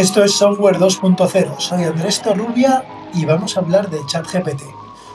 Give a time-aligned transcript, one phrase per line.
[0.00, 1.60] Esto es Software 2.0.
[1.60, 4.62] Soy Andrés Torrubia y vamos a hablar de ChatGPT.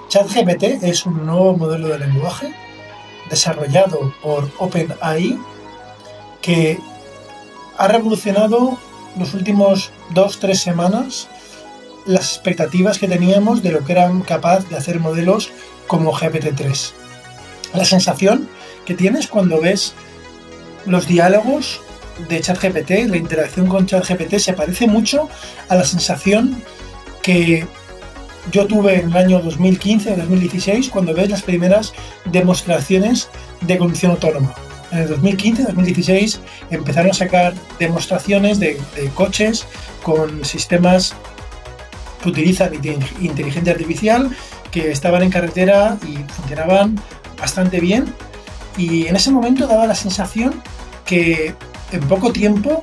[0.09, 2.53] ChatGPT es un nuevo modelo de lenguaje
[3.27, 5.39] desarrollado por OpenAI
[6.39, 6.79] que
[7.79, 8.77] ha revolucionado
[9.17, 11.29] los últimos 2-3 semanas
[12.05, 15.49] las expectativas que teníamos de lo que eran capaces de hacer modelos
[15.87, 16.91] como GPT-3.
[17.73, 18.47] La sensación
[18.85, 19.95] que tienes cuando ves
[20.85, 21.81] los diálogos
[22.29, 25.29] de ChatGPT, la interacción con ChatGPT se parece mucho
[25.69, 26.61] a la sensación
[27.21, 27.65] que
[28.51, 31.93] yo tuve en el año 2015-2016 cuando ves las primeras
[32.25, 33.29] demostraciones
[33.61, 34.53] de conducción autónoma.
[34.91, 38.77] En el 2015-2016 empezaron a sacar demostraciones de,
[39.15, 39.65] coches
[40.03, 41.15] con sistemas
[42.21, 42.73] que utilizan
[43.19, 44.29] inteligencia artificial
[44.71, 46.99] que estaban en carretera y funcionaban
[47.39, 48.13] bastante bien.
[48.77, 50.61] Y en ese momento daba la sensación
[51.05, 51.55] que
[51.95, 52.81] en poco tiempo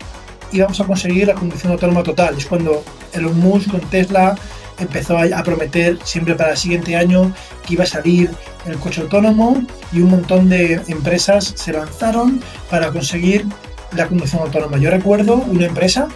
[0.52, 2.36] íbamos a conseguir la conducción autónoma total.
[2.36, 4.34] Es cuando Elon Musk con Tesla
[4.78, 7.32] empezó a prometer siempre para el siguiente año
[7.66, 8.30] que iba a salir
[8.66, 13.46] el coche autónomo y un montón de empresas se lanzaron para conseguir
[13.92, 14.78] la conducción autónoma.
[14.78, 16.08] Yo recuerdo una empresa,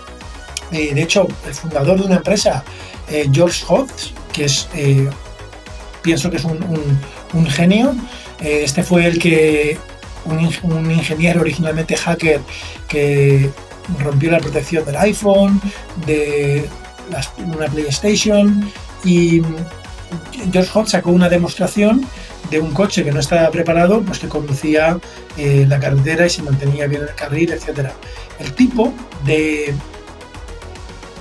[0.72, 2.64] eh, de hecho el fundador de una empresa,
[3.08, 5.08] eh, George Hotz, que es, eh,
[6.02, 7.94] pienso que es un genio,
[8.40, 9.78] este fue el que
[10.26, 12.40] un, ingeniero originalmente hacker
[12.88, 13.50] que
[13.98, 15.60] rompió la protección del iPhone,
[16.06, 16.68] de
[17.38, 18.70] una PlayStation
[19.04, 19.42] y
[20.52, 22.06] George Hotz sacó una demostración
[22.50, 24.98] de un coche que no estaba preparado, pues que conducía
[25.36, 27.90] eh, la carretera y se mantenía bien en el carril, etc.
[28.38, 28.92] El tipo
[29.24, 29.74] de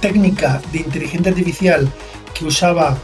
[0.02, 1.90] técnica de inteligencia artificial
[2.34, 2.98] que usaba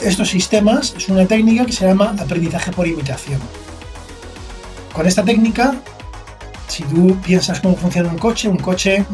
[0.00, 3.40] estos sistemas es una técnica que se llama aprendizaje por imitación.
[4.94, 5.74] Con esta técnica,
[6.68, 9.04] si tú piensas cómo funciona un coche, un coche,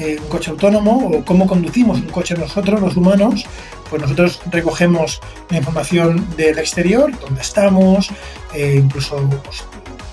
[0.00, 3.46] eh, un coche autónomo o cómo conducimos un coche nosotros, los humanos,
[3.88, 8.10] pues nosotros recogemos la información del exterior, dónde estamos,
[8.54, 9.62] eh, incluso pues,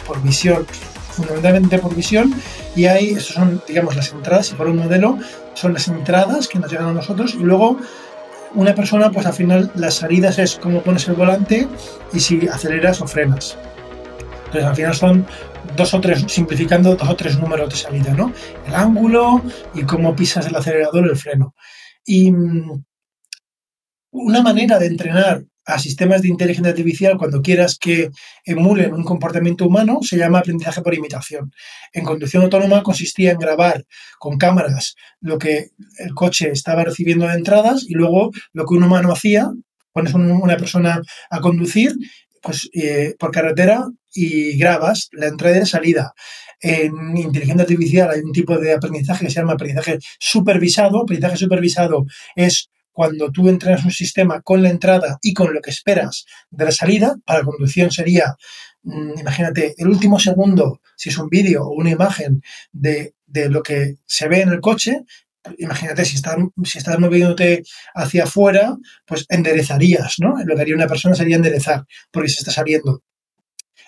[0.05, 0.67] por visión,
[1.09, 2.35] fundamentalmente por visión,
[2.75, 5.17] y ahí, estas son, digamos, las entradas, si fuera un modelo,
[5.55, 7.77] son las entradas que nos llegan a nosotros, y luego
[8.53, 11.67] una persona, pues al final las salidas es cómo pones el volante
[12.13, 13.57] y si aceleras o frenas.
[14.63, 15.25] Al final son
[15.75, 18.33] dos o tres, simplificando, dos o tres números de salida, ¿no?
[18.65, 19.41] El ángulo
[19.73, 21.53] y cómo pisas el acelerador el freno.
[22.05, 22.83] Y mm,
[24.11, 28.09] una manera de entrenar a sistemas de inteligencia artificial cuando quieras que
[28.45, 31.51] emulen un comportamiento humano se llama aprendizaje por imitación.
[31.91, 33.83] En conducción autónoma consistía en grabar
[34.17, 38.83] con cámaras lo que el coche estaba recibiendo de entradas y luego lo que un
[38.83, 39.51] humano hacía,
[39.91, 41.93] pones una persona a conducir
[42.41, 43.85] pues, eh, por carretera
[44.17, 46.13] y grabas la entrada y la salida.
[46.59, 51.03] En inteligencia artificial hay un tipo de aprendizaje que se llama aprendizaje supervisado.
[51.03, 52.05] Aprendizaje supervisado
[52.35, 56.65] es cuando tú entrenas un sistema con la entrada y con lo que esperas de
[56.65, 57.15] la salida.
[57.25, 58.35] Para conducción sería,
[58.81, 62.41] mm, imagínate, el último segundo, si es un vídeo o una imagen
[62.71, 65.03] de, de lo que se ve en el coche,
[65.59, 67.63] imagínate, si estás, si estás moviéndote
[67.93, 70.35] hacia afuera, pues enderezarías, ¿no?
[70.43, 73.03] Lo que haría una persona sería enderezar, porque se está saliendo.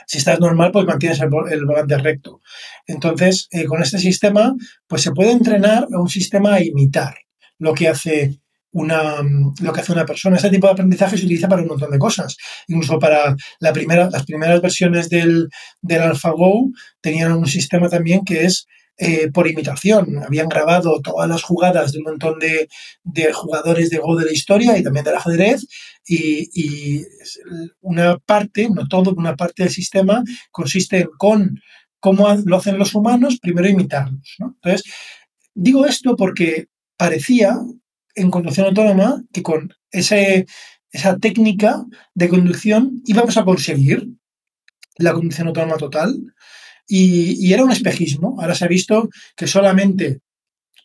[0.09, 2.41] Si estás normal, pues mantienes el, volante recto.
[2.87, 4.55] Entonces, eh, con este sistema,
[4.87, 7.13] pues se puede entrenar a un sistema a imitar
[7.59, 8.39] lo que hace
[8.71, 9.21] una,
[9.61, 10.37] lo que hace una persona.
[10.37, 12.37] Este tipo de aprendizaje se utiliza para un montón de cosas.
[12.67, 15.47] Incluso para la primera, las primeras versiones del,
[15.83, 16.71] del AlphaGo
[17.01, 18.65] tenían un sistema también que es
[19.01, 20.21] eh, por imitación.
[20.25, 22.67] Habían grabado todas las jugadas de un montón de,
[23.33, 25.65] jugadores de Go de la historia y también del ajedrez
[26.05, 27.05] y,
[27.79, 30.21] una parte, no todo, una parte del sistema
[30.51, 31.61] consiste en con
[32.01, 34.35] cómo lo hacen los humanos, primero imitarlos.
[34.37, 34.83] Entonces,
[35.53, 36.67] digo esto porque
[36.97, 37.57] parecía
[38.15, 44.09] en conducción autónoma que con esa técnica de conducción íbamos a conseguir
[44.97, 46.21] la conducción autónoma total,
[46.89, 48.35] y, era un espejismo.
[48.39, 50.19] Ahora se ha visto que solamente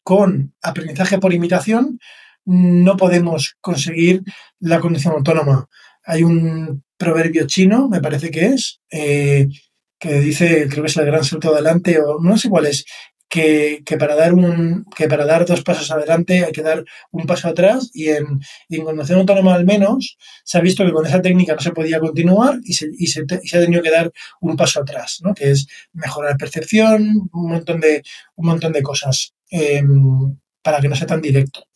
[0.03, 1.99] con aprendizaje por imitación
[2.45, 4.23] no podemos conseguir
[4.61, 5.67] la condición autónoma.
[6.05, 9.49] Hay un proverbio chino, me parece que es, eh,
[9.99, 12.85] que dice, creo que es el gran salto adelante, o no sé cuál es,
[13.35, 17.49] que, para dar un, que para dar dos pasos adelante hay que dar un paso
[17.49, 21.55] atrás y en, en conducción autónoma al menos se ha visto que con esa técnica
[21.55, 25.19] no se podía continuar y se, y se, ha tenido que dar un paso atrás,
[25.23, 25.35] ¿no?
[25.35, 28.05] que es mejorar percepción, un montón de,
[28.37, 31.67] un montón de cosas em, para que no sea tan directo.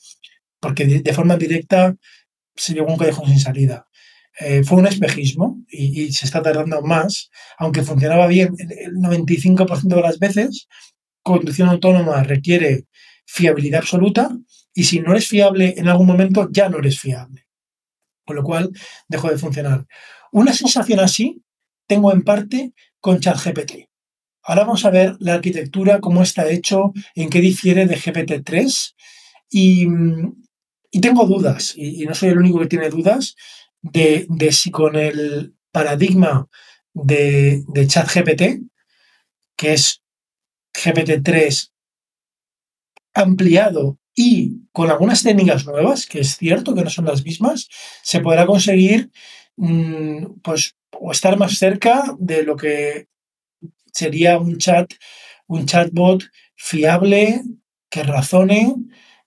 [0.61, 1.97] Porque de, forma directa
[2.55, 3.87] se llegó a un callejón sin salida.
[4.41, 9.97] Eh, fue un espejismo y, y, se está tardando más, aunque funcionaba bien el 95%
[9.97, 10.69] de las veces,
[11.29, 12.87] conducción autónoma requiere
[13.27, 14.31] fiabilidad absoluta
[14.75, 17.47] y si no eres fiable en algún momento, ya no eres fiable.
[18.25, 18.71] Con lo cual,
[19.09, 19.87] dejó de funcionar.
[20.33, 21.43] Una sensación así
[21.87, 23.89] tengo en parte con ChatGPT.
[24.43, 28.95] Ahora vamos a ver la arquitectura, cómo está hecho, en qué difiere de GPT-3
[29.51, 29.87] y,
[31.01, 33.35] tengo dudas, y, no soy el único que tiene dudas,
[33.83, 36.49] de, si con el paradigma
[36.95, 38.43] de, de ChatGPT,
[39.57, 40.03] que es
[40.83, 41.71] GPT-3
[43.15, 47.69] ampliado y con algunas técnicas nuevas, que es cierto que no son las mismas,
[48.03, 49.11] se podrá conseguir
[49.57, 53.07] mm, pues, o estar más cerca de lo que
[53.93, 54.93] sería un chat,
[55.47, 56.25] un chatbot
[56.57, 57.43] fiable,
[57.91, 58.75] que razone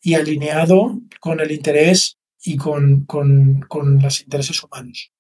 [0.02, 3.08] y alineado con el interés y con,
[4.02, 5.12] los intereses humanos.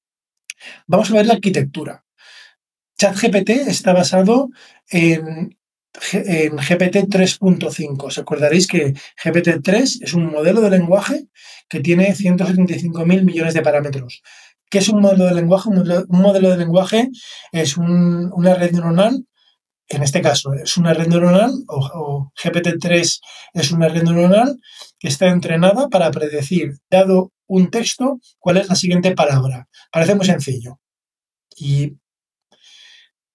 [0.87, 2.05] Vamos a ver la arquitectura.
[2.97, 4.49] ChatGPT está basado
[4.89, 5.57] en,
[6.13, 8.03] en GPT 3.5.
[8.03, 8.93] Os acordaréis que
[9.23, 11.27] GPT 3 es un modelo de lenguaje
[11.69, 14.21] que tiene 175.000 millones de parámetros.
[14.69, 15.69] ¿Qué es un modelo de lenguaje?
[15.69, 17.09] Un modelo, de lenguaje
[17.51, 19.25] es una red neuronal
[19.91, 23.19] en este caso es una red neuronal o, GPT-3
[23.53, 24.57] es una red neuronal
[24.97, 29.67] que está entrenada para predecir, dado un texto, cuál es la siguiente palabra.
[29.91, 30.79] Parece muy sencillo.
[31.57, 31.97] ¿Y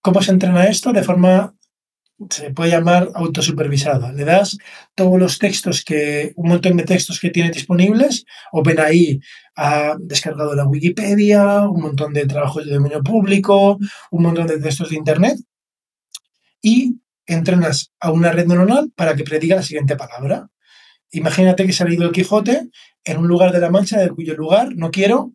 [0.01, 0.93] cómo se entrena esto?
[0.93, 1.55] De forma,
[2.31, 4.13] se puede llamar autosupervisada.
[4.13, 4.57] Le das
[4.95, 9.21] todos los textos que, un montón de textos que tiene disponibles, OpenAI
[9.57, 13.79] ha descargado la Wikipedia, un montón de trabajos de dominio público,
[14.11, 15.39] un montón de textos de Internet,
[16.63, 16.97] y
[17.27, 20.49] entrenas a una red neuronal para que prediga la siguiente palabra.
[21.11, 22.69] Imagínate que se ha leído el Quijote
[23.05, 25.33] en un lugar de la Mancha de cuyo lugar no quiero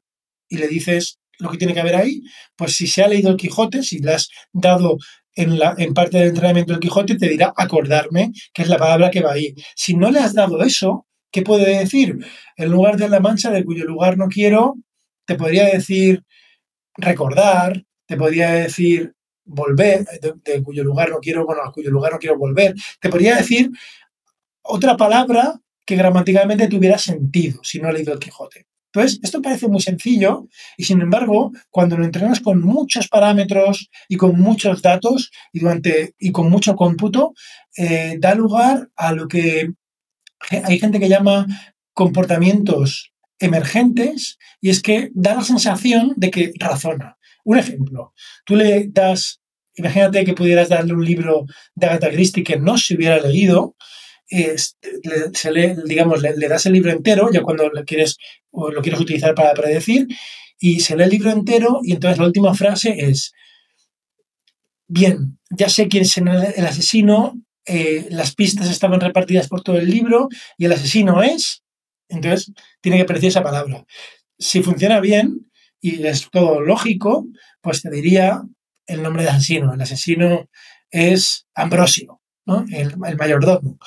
[0.49, 2.21] y le dices lo que tiene que haber ahí,
[2.55, 4.97] pues si se ha leído el Quijote, si le has dado
[5.43, 9.33] en, parte del entrenamiento del Quijote, te dirá acordarme, que es la palabra que va
[9.33, 9.55] ahí.
[9.75, 12.17] Si no le has dado eso, ¿qué puede decir?
[12.57, 14.75] En lugar de la Mancha de cuyo lugar no quiero,
[15.25, 16.23] te podría decir
[16.95, 22.19] recordar, te podría decir volver, de, cuyo lugar no quiero, bueno, a cuyo lugar no
[22.19, 22.75] quiero volver.
[22.99, 23.71] Te podría decir
[24.61, 28.67] otra palabra que gramaticalmente tuviera sentido si no he leído el Quijote.
[28.93, 30.47] Entonces, esto parece muy sencillo
[30.77, 36.13] y sin embargo, cuando lo entrenas con muchos parámetros y con muchos datos y, durante,
[36.19, 37.33] y con mucho cómputo,
[37.77, 39.71] eh, da lugar a lo que
[40.49, 41.47] hay gente que llama
[41.93, 47.17] comportamientos emergentes y es que da la sensación de que razona.
[47.43, 48.13] Un ejemplo,
[48.45, 49.41] tú le das
[49.75, 51.45] Imagínate que pudieras darle un libro
[51.75, 53.75] de Agatha Christie que no se hubiera leído,
[54.31, 58.17] le, digamos, le, das el libro entero, ya cuando lo quieres,
[58.49, 60.07] o lo quieres utilizar para predecir,
[60.59, 63.33] y se lee el libro entero y entonces la última frase es,
[64.87, 69.89] bien, ya sé quién es el asesino, eh, las pistas estaban repartidas por todo el
[69.89, 71.63] libro y el asesino es,
[72.09, 72.51] entonces
[72.81, 73.85] tiene que predecir esa palabra.
[74.37, 77.27] Si funciona bien y es todo lógico,
[77.61, 78.41] pues te diría
[78.87, 79.73] el nombre de asesino.
[79.73, 80.49] El asesino
[80.89, 83.77] es Ambrosio, el, mayordomo,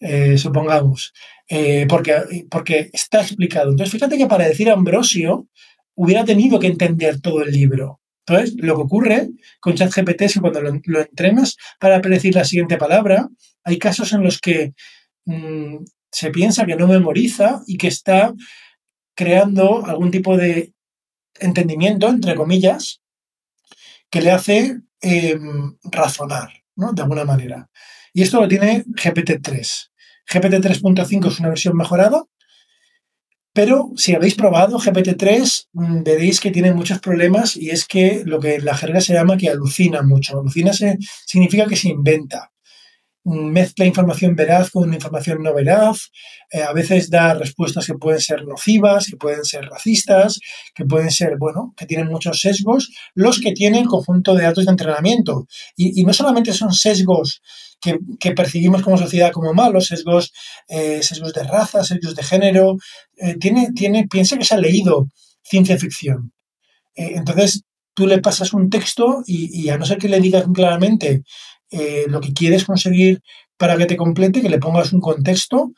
[0.00, 1.12] eh, supongamos,
[1.48, 3.70] eh, porque, porque está explicado.
[3.70, 5.48] Entonces, fíjate que para decir Ambrosio
[5.94, 8.00] hubiera tenido que entender todo el libro.
[8.26, 9.28] Entonces, lo que ocurre
[9.60, 13.28] con ChatGPT es que cuando lo, entrenas para predecir la siguiente palabra,
[13.64, 14.74] hay casos en los que
[15.24, 15.78] mm,
[16.10, 18.32] se piensa que no memoriza y que está
[19.16, 20.72] creando algún tipo de
[21.40, 23.00] entendimiento, entre comillas,
[24.10, 26.92] que le hace em, razonar, ¿no?
[26.92, 27.70] De alguna manera.
[28.12, 29.88] Y esto lo tiene GPT-3.
[30.26, 32.24] GPT 3.5 es una versión mejorada,
[33.52, 38.40] pero si habéis probado GPT-3, mm, veréis que tiene muchos problemas y es que lo
[38.40, 40.38] que en la jerga se llama que alucina mucho.
[40.38, 40.72] Alucina
[41.26, 42.51] significa que se inventa
[43.24, 46.10] mezcla información veraz con información no veraz,
[46.50, 50.40] eh, a veces da respuestas que pueden ser nocivas, que pueden ser racistas,
[50.74, 54.72] que pueden ser, bueno, que tienen muchos sesgos, los que tienen conjunto de datos de
[54.72, 55.46] entrenamiento.
[55.76, 57.40] Y, no solamente son sesgos
[57.80, 60.32] que, percibimos como sociedad como malos, sesgos,
[60.68, 62.76] eh, sesgos de raza, sesgos de género,
[63.16, 65.08] eh, tiene, tiene, piensa que se ha leído
[65.42, 66.32] ciencia ficción.
[66.94, 67.62] entonces,
[67.94, 71.22] tú le pasas un texto y, y a no ser que le digas claramente
[71.72, 73.22] eh, lo que quieres conseguir
[73.56, 75.72] para que te complete, que le pongas un contexto,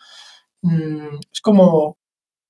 [0.62, 1.98] mm, es como,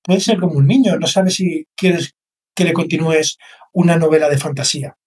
[0.03, 2.15] puede ser como un niño, no sabes si quieres
[2.55, 3.37] que le continúes
[3.71, 4.97] una novela de fantasía.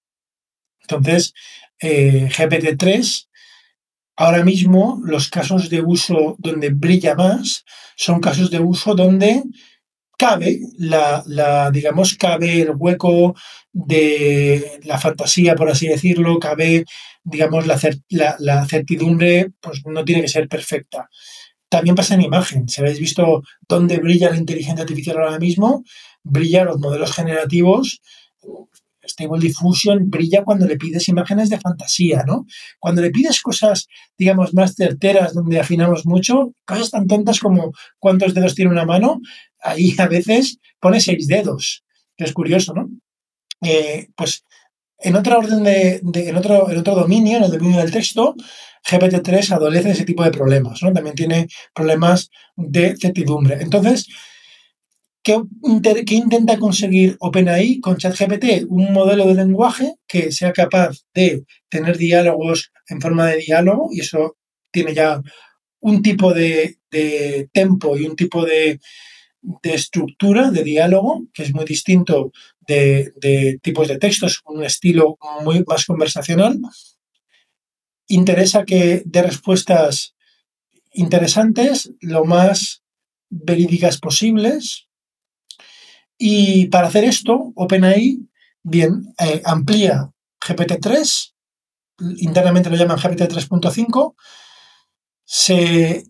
[0.83, 1.35] Entonces,
[1.81, 3.29] eh, GPT-3,
[4.17, 7.65] ahora mismo los casos de uso donde brilla más
[7.97, 9.43] son casos de uso donde
[10.19, 13.35] cabe la, la, digamos, cabe el hueco
[13.73, 16.85] de la fantasía, por así decirlo, cabe,
[17.25, 21.09] digamos, la, la, certidumbre, pues no tiene que ser perfecta.
[21.69, 22.69] También pasa en imagen.
[22.69, 25.85] Si habéis visto dónde brilla la inteligencia artificial ahora mismo,
[26.23, 28.01] brilla los modelos generativos.
[29.09, 32.47] Stable Diffusion brilla cuando le pides imágenes de fantasía, ¿no?
[32.79, 38.35] Cuando le pides cosas, digamos, más certeras, donde afinamos mucho, cosas tan tontas como cuántos
[38.35, 39.21] dedos tiene una mano,
[39.61, 41.85] ahí a veces pone seis dedos,
[42.17, 42.88] que es curioso, ¿no?
[43.63, 44.45] Eh, pues
[44.99, 48.35] en otra orden de, en, otro, en otro dominio, en el dominio del texto,
[48.89, 50.93] GPT-3 adolece ese tipo de problemas, ¿no?
[50.93, 53.59] También tiene problemas de certidumbre.
[53.61, 54.09] Entonces,
[55.23, 55.41] ¿qué,
[56.07, 58.67] ¿qué, intenta conseguir OpenAI con ChatGPT?
[58.69, 64.01] Un modelo de lenguaje que sea capaz de tener diálogos en forma de diálogo, y
[64.01, 64.37] eso
[64.73, 65.23] tiene ya
[65.81, 68.81] un tipo de, de tempo y un tipo de,
[69.41, 72.33] de estructura de diálogo que es muy distinto
[72.67, 76.59] de, tipos de textos, un estilo muy más conversacional.
[78.09, 80.15] Interesa que dé respuestas
[80.93, 82.83] interesantes, lo más
[83.31, 84.87] verídicas posibles.
[86.19, 88.19] Y para hacer esto, OpenAI,
[88.63, 91.33] bien, eh, amplía GPT-3,
[92.19, 94.15] internamente lo llaman GPT 3.5.
[95.25, 96.05] Se,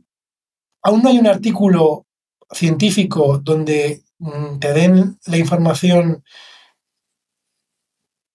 [0.82, 2.07] aún no hay un artículo
[2.52, 6.22] científico donde mm, te den la información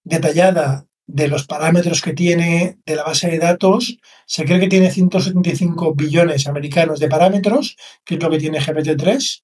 [0.04, 4.92] detallada de los parámetros que tiene de la base de datos, se cree que tiene
[4.92, 9.44] 175 billones americanos de parámetros, que es lo que tiene GPT-3.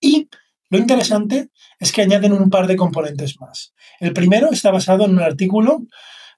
[0.00, 0.28] Y
[0.70, 3.74] lo interesante es que añaden un par de componentes más.
[3.98, 5.82] El primero está basado en un artículo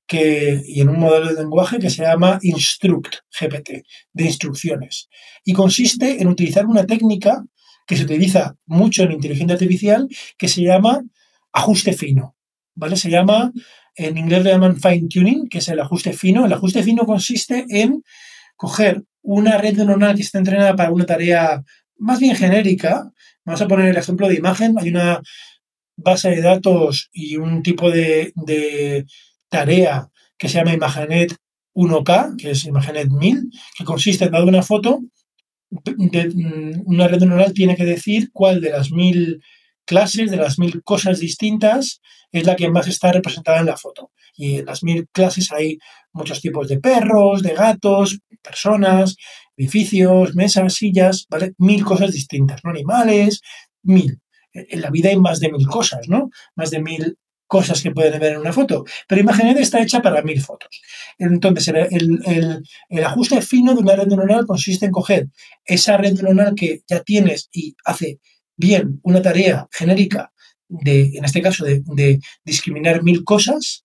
[0.06, 5.08] que, y en un modelo de lenguaje que se llama Instruct GPT, de instrucciones.
[5.44, 7.44] Y consiste en utilizar una técnica
[7.86, 11.02] que se utiliza mucho en inteligencia artificial que se llama
[11.52, 12.36] ajuste fino.
[12.74, 12.96] ¿vale?
[12.96, 13.52] Se llama,
[13.94, 16.46] en inglés lo llaman fine tuning, que es el ajuste fino.
[16.46, 18.02] El ajuste fino consiste en
[18.56, 21.62] coger una red neuronal que está entrenada para una tarea
[21.96, 23.10] más bien genérica.
[23.44, 24.76] Vamos a poner el ejemplo de imagen.
[24.78, 25.20] Hay una
[25.96, 28.32] base de datos y un tipo de,
[29.52, 31.36] tarea que se llama Imagenet
[31.74, 35.00] 1K, que es Imagenet 1000, que consiste en dar una foto,
[35.70, 39.40] de, mm, una red neuronal tiene que decir cuál de las mil
[39.84, 44.10] clases, de las mil cosas distintas, es la que más está representada en la foto.
[44.34, 45.78] Y en las mil clases hay
[46.12, 49.16] muchos tipos de perros, de gatos, personas,
[49.56, 51.52] edificios, mesas, sillas, ¿vale?
[51.58, 52.70] Mil cosas distintas, ¿no?
[52.70, 53.40] Animales,
[53.82, 54.18] mil.
[54.54, 56.30] En la vida hay más de mil cosas, ¿no?
[56.56, 57.16] Más de mil
[57.52, 58.86] cosas que pueden ver en una foto.
[59.06, 60.80] Pero Imagenet está hecha para mil fotos.
[61.18, 65.28] Entonces, el, el, ajuste fino de una red neuronal consiste en coger
[65.66, 68.20] esa red neuronal que ya tienes y hace
[68.56, 70.32] bien una tarea genérica
[70.66, 73.84] de, en este caso, de, discriminar mil cosas,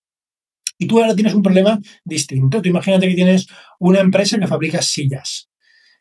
[0.78, 2.62] y tú ahora tienes un problema distinto.
[2.62, 3.48] Tú imagínate que tienes
[3.78, 5.50] una empresa que fabrica sillas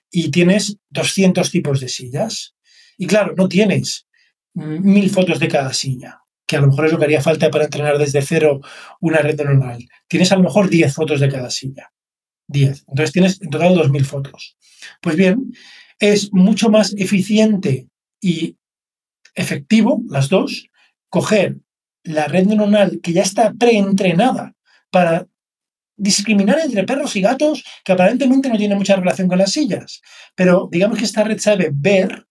[0.09, 2.55] y tienes 200 tipos de sillas.
[2.97, 4.07] Y claro, no tienes
[4.53, 7.65] mil fotos de cada silla, que a lo mejor es lo que haría falta para
[7.65, 8.61] entrenar desde cero
[9.01, 9.85] una red neuronal.
[10.07, 11.91] Tienes a lo mejor 10 fotos de cada silla.
[12.47, 12.85] 10.
[12.87, 14.57] Entonces tienes en total 2.000 fotos.
[15.01, 15.51] Pues bien,
[15.99, 17.87] es mucho más eficiente
[18.21, 18.55] y
[19.35, 20.69] efectivo, las dos,
[21.09, 21.57] coger
[22.03, 24.55] la red neuronal que ya está preentrenada
[24.89, 25.27] para
[25.97, 30.01] discriminar entre perros y gatos, que aparentemente no tiene mucha relación con las sillas,
[30.35, 32.26] pero digamos que esta red sabe ver,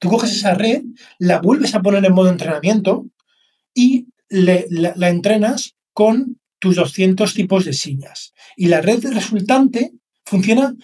[0.00, 0.82] tú coges esa red,
[1.18, 3.06] la vuelves a poner en modo entrenamiento
[3.72, 8.32] y la, entrenas con tus 200 tipos de sillas.
[8.56, 9.92] Y la red resultante
[10.24, 10.74] funciona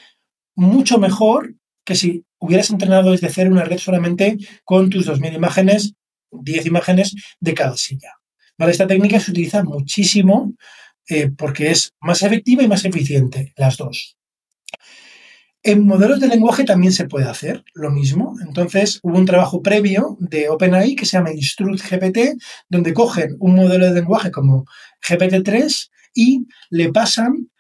[0.54, 1.54] mucho mejor
[1.84, 5.94] que si hubieras entrenado desde cero una red solamente con tus 2.000 imágenes
[6.30, 8.12] 10 imágenes de cada silla.
[8.58, 10.54] Esta técnica se utiliza muchísimo
[11.08, 14.15] eh, porque es más efectiva y más eficiente, las dos.
[15.68, 18.36] En modelos de lenguaje también se puede hacer lo mismo.
[18.40, 23.56] Entonces, hubo un trabajo previo de OpenAI que se llama Instruct GPT, donde cogen un
[23.56, 24.64] modelo de lenguaje como
[25.02, 27.50] GPT-3 y le pasan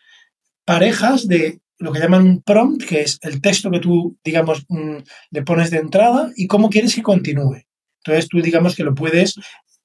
[0.64, 4.98] parejas de lo que llaman un prompt, que es el texto que tú, digamos, mm,
[5.32, 7.66] le pones de entrada y cómo quieres que continúe.
[8.04, 9.34] Entonces tú digamos que lo puedes,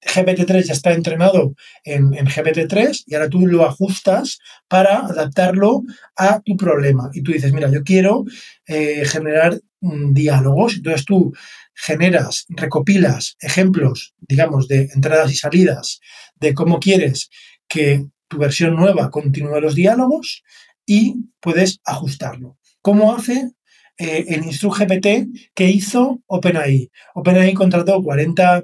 [0.01, 1.53] GPT-3 ya está entrenado
[1.83, 5.83] en, GPT-3 y ahora tú lo ajustas para adaptarlo
[6.15, 7.09] a tu problema.
[7.13, 8.25] Y tú dices, mira, yo quiero
[8.65, 10.75] eh, generar mm, diálogos.
[10.75, 11.33] Entonces tú
[11.73, 15.99] generas, recopilas ejemplos, digamos, de entradas y salidas,
[16.35, 17.29] de cómo quieres
[17.67, 20.43] que tu versión nueva continúe los diálogos
[20.85, 22.57] y puedes ajustarlo.
[22.81, 23.51] ¿Cómo hace
[23.97, 26.89] eh, el GPT que hizo OpenAI.
[27.13, 28.63] OpenAI contrató 40,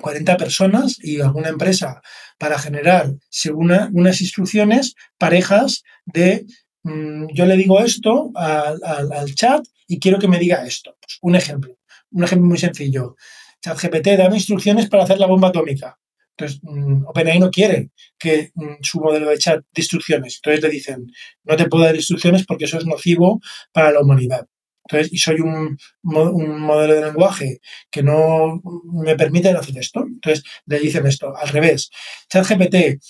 [0.00, 2.02] 40 personas y alguna empresa
[2.38, 6.46] para generar, según unas instrucciones, parejas de
[6.82, 10.96] mm, yo le digo esto al, chat y quiero que me diga esto.
[11.00, 11.76] Pues un ejemplo,
[12.10, 13.16] un ejemplo muy sencillo.
[13.62, 15.98] ChatGPT, dame instrucciones para hacer la bomba atómica.
[16.36, 20.36] Entonces, mm, OpenAI no quiere que mm, su modelo de chat de instrucciones.
[20.36, 21.06] Entonces le dicen,
[21.44, 23.40] no te puedo dar instrucciones porque eso es nocivo
[23.72, 24.46] para la humanidad.
[24.84, 27.60] Entonces, y soy un, modelo de lenguaje
[27.90, 28.62] que no
[28.92, 30.04] me permite hacer esto.
[30.06, 31.90] Entonces, le dicen esto, al revés.
[32.28, 33.00] ChatGPT,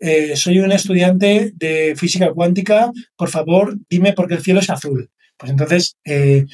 [0.00, 4.70] eh, soy un estudiante de física cuántica, por favor, dime por qué el cielo es
[4.70, 5.10] azul.
[5.36, 6.46] Pues entonces, eh,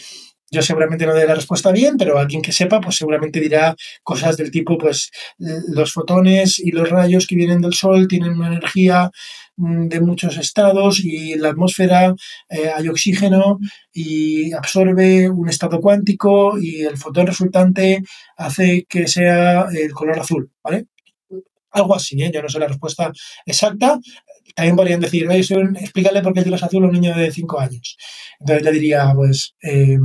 [0.51, 4.37] yo seguramente no daré la respuesta bien, pero alguien que sepa, pues seguramente dirá cosas
[4.37, 9.11] del tipo, pues los fotones y los rayos que vienen del Sol tienen una energía
[9.61, 12.15] de muchos estados y en la atmósfera
[12.49, 13.59] eh, hay oxígeno
[13.93, 18.03] y absorbe un estado cuántico y el fotón resultante
[18.37, 20.87] hace que sea el color azul, ¿vale?
[21.73, 22.31] Algo así, ¿eh?
[22.33, 23.13] yo no sé la respuesta
[23.47, 24.01] exacta.
[24.57, 27.97] También podrían decir, explícale por qué el es azul a un niño de 5 años.
[28.41, 29.99] Entonces le diría, pues, eh,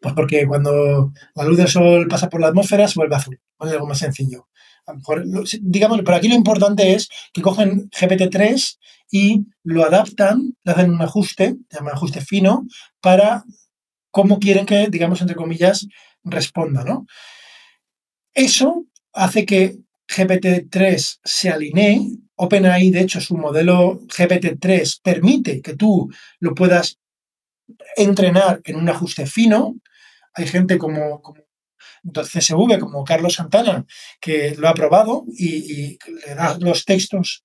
[0.00, 3.38] pues porque cuando la luz del sol pasa por la atmósfera se vuelve azul.
[3.60, 4.48] Es algo más sencillo.
[5.60, 8.78] Digamos, pero aquí lo importante es que cogen GPT-3
[9.10, 12.66] y lo adaptan, le hacen un ajuste, llama ajuste fino,
[13.00, 13.44] para
[14.10, 15.86] cómo quieren que, digamos, entre comillas,
[16.24, 17.06] responda, ¿no?
[18.34, 22.18] Eso hace que GPT-3 se alinee.
[22.36, 26.10] OpenAI, de hecho, su modelo GPT-3 permite que tú
[26.40, 26.98] lo puedas
[27.96, 29.76] entrenar en un ajuste fino,
[30.34, 31.22] hay gente como
[32.12, 33.84] CSV, como Carlos Santana,
[34.20, 37.44] que lo ha probado y, le da los textos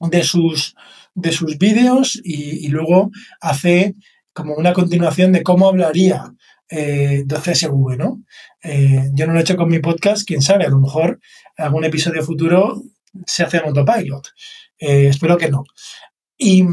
[0.00, 0.74] de sus,
[1.14, 3.10] de sus vídeos y, luego
[3.40, 3.94] hace
[4.32, 6.32] como una continuación de cómo hablaría
[6.68, 8.22] eh, de CSV, ¿no?
[8.62, 11.20] Eh, yo no lo he hecho con mi podcast, quién sabe, a lo mejor
[11.56, 12.82] algún episodio futuro
[13.26, 14.28] se hace en autopilot.
[14.78, 15.64] Eh, espero que no.
[16.36, 16.64] Y,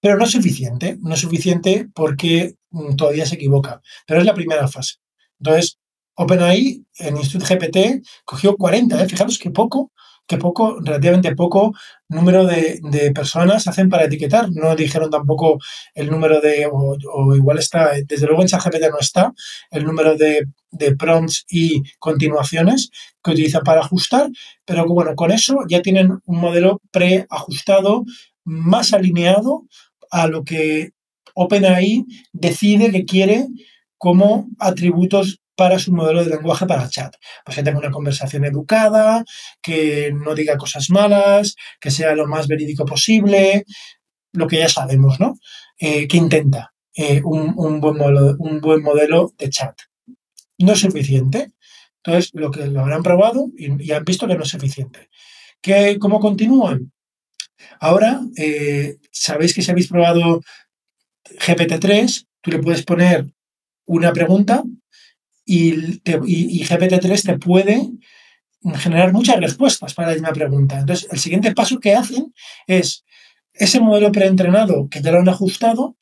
[0.00, 3.80] pero no es suficiente, no es suficiente porque mm, todavía se equivoca.
[4.06, 4.96] Pero es la primera fase.
[5.40, 5.78] Entonces,
[6.18, 9.08] OpenAI en Instituto GPT cogió 40, ¿eh?
[9.08, 9.92] fijaros qué poco,
[10.26, 11.72] qué poco, relativamente poco
[12.08, 12.80] número de,
[13.14, 14.50] personas hacen para etiquetar.
[14.50, 15.58] No dijeron tampoco
[15.94, 19.32] el número de, o, igual está, desde luego en ChatGPT no está,
[19.70, 22.90] el número de, de, prompts y continuaciones
[23.22, 24.28] que utilizan para ajustar,
[24.64, 28.04] pero bueno, con eso ya tienen un modelo preajustado,
[28.44, 29.66] más alineado
[30.10, 30.90] a lo que
[31.34, 33.46] OpenAI decide que quiere
[33.98, 37.16] como atributos para su modelo de lenguaje para chat.
[37.44, 39.24] Pues que tenga una conversación educada,
[39.60, 43.64] que no diga cosas malas, que sea lo más verídico posible,
[44.32, 45.34] lo que ya sabemos, ¿no?
[45.76, 49.74] Eh, que intenta eh, un, buen modelo, un buen modelo de chat.
[50.58, 51.50] No es suficiente.
[52.04, 55.10] Entonces, lo que lo habrán probado y, han visto que no es suficiente.
[55.60, 56.92] ¿Qué, ¿Cómo continúan?
[57.80, 60.40] Ahora, eh, sabéis que si habéis probado
[61.24, 63.26] GPT-3, tú le puedes poner
[63.86, 64.62] una pregunta
[65.48, 66.00] y,
[66.64, 67.88] GPT-3 te puede
[68.76, 70.78] generar muchas respuestas para la misma pregunta.
[70.78, 72.34] Entonces, el siguiente paso que hacen
[72.66, 73.04] es
[73.54, 75.96] ese modelo preentrenado que ya lo han ajustado,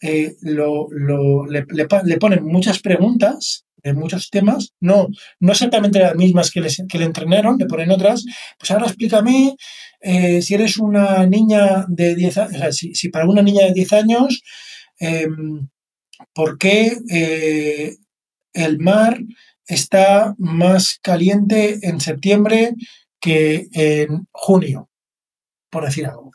[0.00, 5.08] eh, le, ponen muchas preguntas de muchos temas, no,
[5.40, 8.24] no exactamente las mismas que, que le entrenaron, le ponen otras,
[8.58, 9.56] pues ahora explícame
[10.00, 14.42] eh, si eres una niña de 10 años, si, para una niña de 10 años,
[15.00, 15.68] em,
[16.32, 17.96] ¿por qué eh,
[18.52, 19.20] el mar
[19.66, 22.74] está más caliente en septiembre
[23.20, 24.90] que en junio?
[25.70, 26.32] Por decir algo.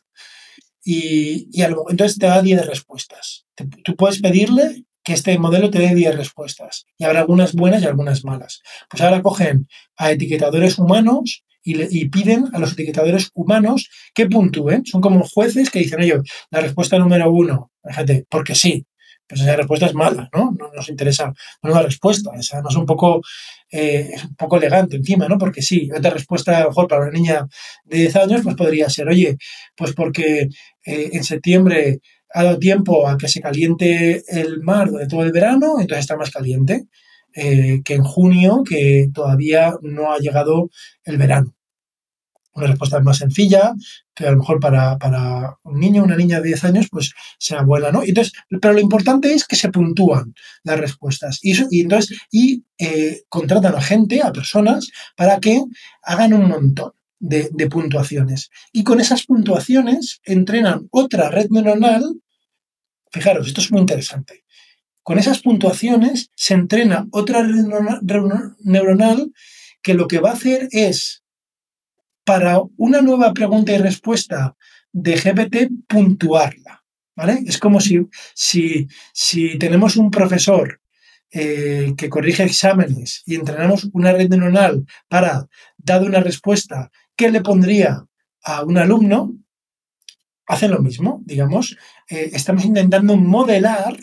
[0.84, 3.46] Y, entonces te da 10 respuestas.
[3.84, 6.86] tú puedes pedirle que este modelo te dé 10 respuestas.
[6.98, 8.62] Y habrá algunas buenas y algunas malas.
[8.90, 14.86] Pues ahora cogen a etiquetadores humanos y, piden a los etiquetadores humanos que puntúen.
[14.86, 18.86] Son como jueces que dicen ellos, la respuesta número uno, fíjate, porque sí.
[19.28, 20.52] Pues esa respuesta es mala, ¿no?
[20.58, 22.32] No nos interesa una respuesta.
[22.38, 23.22] Es además un poco,
[23.72, 25.38] eh, un poco elegante encima, ¿no?
[25.38, 27.48] Porque sí, otra respuesta a lo mejor para una niña
[27.86, 29.38] de 10 años, pues podría ser, oye,
[29.76, 30.48] pues porque
[30.86, 32.00] eh, en septiembre
[32.34, 36.18] ha dado tiempo a que se caliente el mar de todo el verano, entonces está
[36.18, 36.86] más caliente
[37.34, 40.70] eh, que en junio, que todavía no ha llegado
[41.04, 41.57] el verano
[42.58, 43.74] una respuesta más sencilla,
[44.14, 44.98] que a lo mejor para,
[45.64, 48.04] un niño una niña de 10 años, pues sea buena, ¿no?
[48.04, 51.40] Entonces, pero lo importante es que se puntúan las respuestas.
[51.42, 55.64] Y, y entonces, y eh, contratan a gente, a personas, para que
[56.04, 56.92] hagan un montón.
[57.20, 58.52] De, de puntuaciones.
[58.72, 62.22] Y con esas puntuaciones entrenan otra red neuronal.
[63.12, 64.44] Fijaros, esto es muy interesante.
[65.02, 67.66] Con esas puntuaciones se entrena otra red
[68.60, 69.32] neuronal
[69.82, 71.24] que lo que va a hacer es
[72.28, 74.54] para una nueva pregunta y respuesta
[74.92, 76.84] de GPT puntuarla.
[77.16, 77.40] ¿Vale?
[77.48, 80.82] Es como si, si, si tenemos un profesor
[81.32, 87.42] eh, que corrige exámenes y entrenamos una red neuronal para, dar una respuesta, ¿qué le
[87.42, 88.06] pondría
[88.44, 89.34] a un alumno?
[90.48, 91.78] Hacen lo mismo, digamos.
[92.10, 93.98] Eh, estamos intentando modelar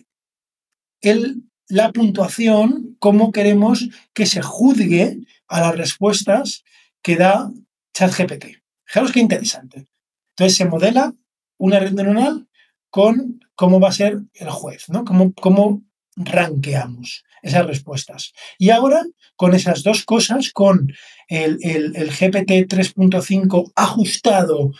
[1.03, 6.65] el, la puntuación, cómo queremos que se juzgue a las respuestas
[7.03, 7.51] que da
[7.95, 8.59] ChatGPT.
[8.85, 9.87] Fijaros qué interesante.
[10.31, 11.15] Entonces se modela
[11.59, 12.49] una red neuronal
[12.91, 15.05] con cómo va a ser el juez, ¿no?
[15.05, 15.83] Cómo, cómo
[16.17, 18.33] ranqueamos esas respuestas.
[18.59, 19.03] Y ahora,
[19.37, 20.93] con esas dos cosas, con
[21.29, 24.73] el, el GPT 3.5 ajustado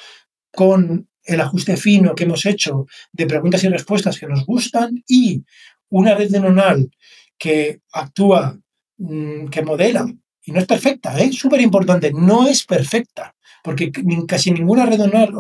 [0.53, 5.45] con el ajuste fino que hemos hecho de preguntas y respuestas que nos gustan y
[5.89, 6.91] una red neuronal
[7.39, 8.59] que actúa,
[8.99, 10.07] mm, que modela,
[10.45, 11.33] y no es perfecta, ¿eh?
[11.33, 13.91] súper importante, no es perfecta, porque
[14.29, 15.33] casi ninguna red neuronal,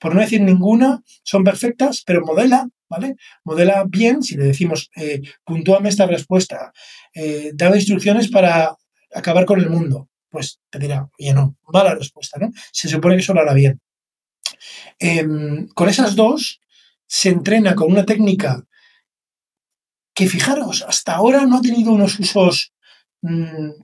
[0.00, 3.16] por, no decir ninguna, son perfectas, pero modela, ¿vale?
[3.44, 6.72] Modela bien, si le decimos, eh, puntúame esta respuesta,
[7.14, 8.74] eh, dame instrucciones para
[9.14, 12.50] acabar con el mundo, pues te dirá, oye, no, mala respuesta, ¿no?
[12.72, 13.80] Se supone que eso lo hará bien.
[14.98, 16.60] Em, con esas dos
[17.06, 18.64] se entrena con una técnica
[20.14, 22.71] que fijaros, hasta ahora no ha tenido unos usos,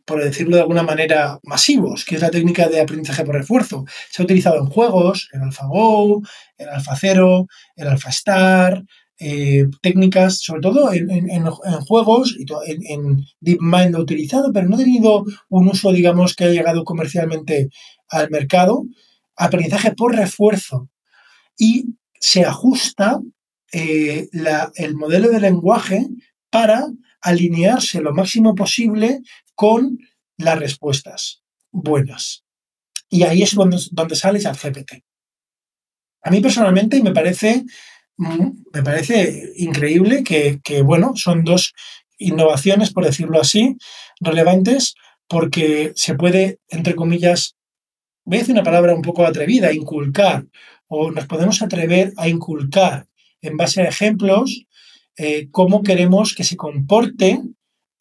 [0.05, 3.85] por decirlo de alguna manera, masivos, que es la técnica de aprendizaje por refuerzo.
[4.11, 6.22] Se ha utilizado en juegos, en AlphaGo,
[6.59, 7.46] en AlphaZero,
[7.77, 8.85] en AlphaStar,
[9.20, 11.44] eh, técnicas, sobre todo en,
[11.87, 16.35] juegos, y en, en, DeepMind lo ha utilizado, pero no ha tenido un uso, digamos,
[16.35, 17.68] que ha llegado comercialmente
[18.09, 18.85] al mercado.
[19.37, 20.88] Aprendizaje por refuerzo.
[21.57, 23.20] Y se ajusta
[23.72, 24.29] eh,
[24.77, 26.09] el modelo de lenguaje
[26.51, 26.87] para
[27.20, 29.20] alinearse lo máximo posible
[29.54, 29.98] con
[30.37, 32.44] las respuestas buenas.
[33.09, 35.04] Y ahí es donde, donde sale GPT.
[36.22, 37.64] A mí personalmente me parece,
[38.16, 41.72] mm, me parece increíble que, que, bueno, son dos
[42.18, 43.76] innovaciones, por decirlo así,
[44.20, 44.94] relevantes,
[45.28, 47.57] porque se puede, entre comillas,
[48.24, 50.46] voy a decir una palabra un poco atrevida, inculcar,
[50.88, 53.07] o nos podemos atrever a inculcar
[53.40, 54.66] en base a ejemplos,
[55.18, 57.42] eh, cómo queremos que se comporte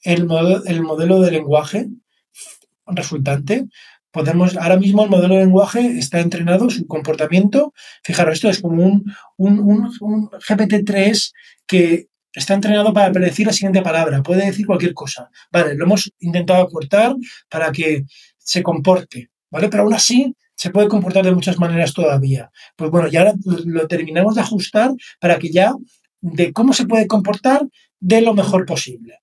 [0.03, 1.87] el, modelo, el modelo de lenguaje
[2.85, 3.65] resultante.
[4.11, 8.83] Podemos, ahora mismo el modelo de lenguaje está entrenado, su comportamiento, fijaros, esto es como
[8.83, 11.31] un, un, GPT-3
[11.65, 15.29] que está entrenado para predecir la siguiente palabra, puede decir cualquier cosa.
[15.51, 17.15] Vale, lo hemos intentado acortar
[17.49, 18.05] para que
[18.37, 19.69] se comporte, ¿vale?
[19.69, 22.49] Pero aún así se puede comportar de muchas maneras todavía.
[22.75, 23.33] Pues bueno, ya
[23.65, 25.73] lo terminamos de ajustar para que ya
[26.21, 27.67] de cómo se puede comportar
[27.99, 29.19] de lo mejor posible.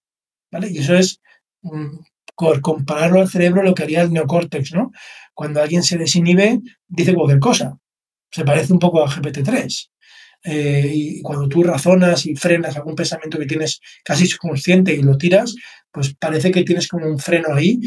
[0.50, 0.70] ¿Vale?
[0.70, 1.20] Y eso es
[1.62, 1.98] mm,
[2.34, 4.92] compararlo al cerebro lo que haría el neocórtex, ¿no?
[5.34, 7.78] Cuando alguien se desinhibe, dice cualquier cosa.
[8.30, 9.90] Se parece un poco a GPT-3.
[10.46, 15.16] Eh, y cuando tú razonas y frenas algún pensamiento que tienes casi subconsciente y lo
[15.16, 15.54] tiras,
[15.90, 17.80] pues parece que tienes como un freno ahí,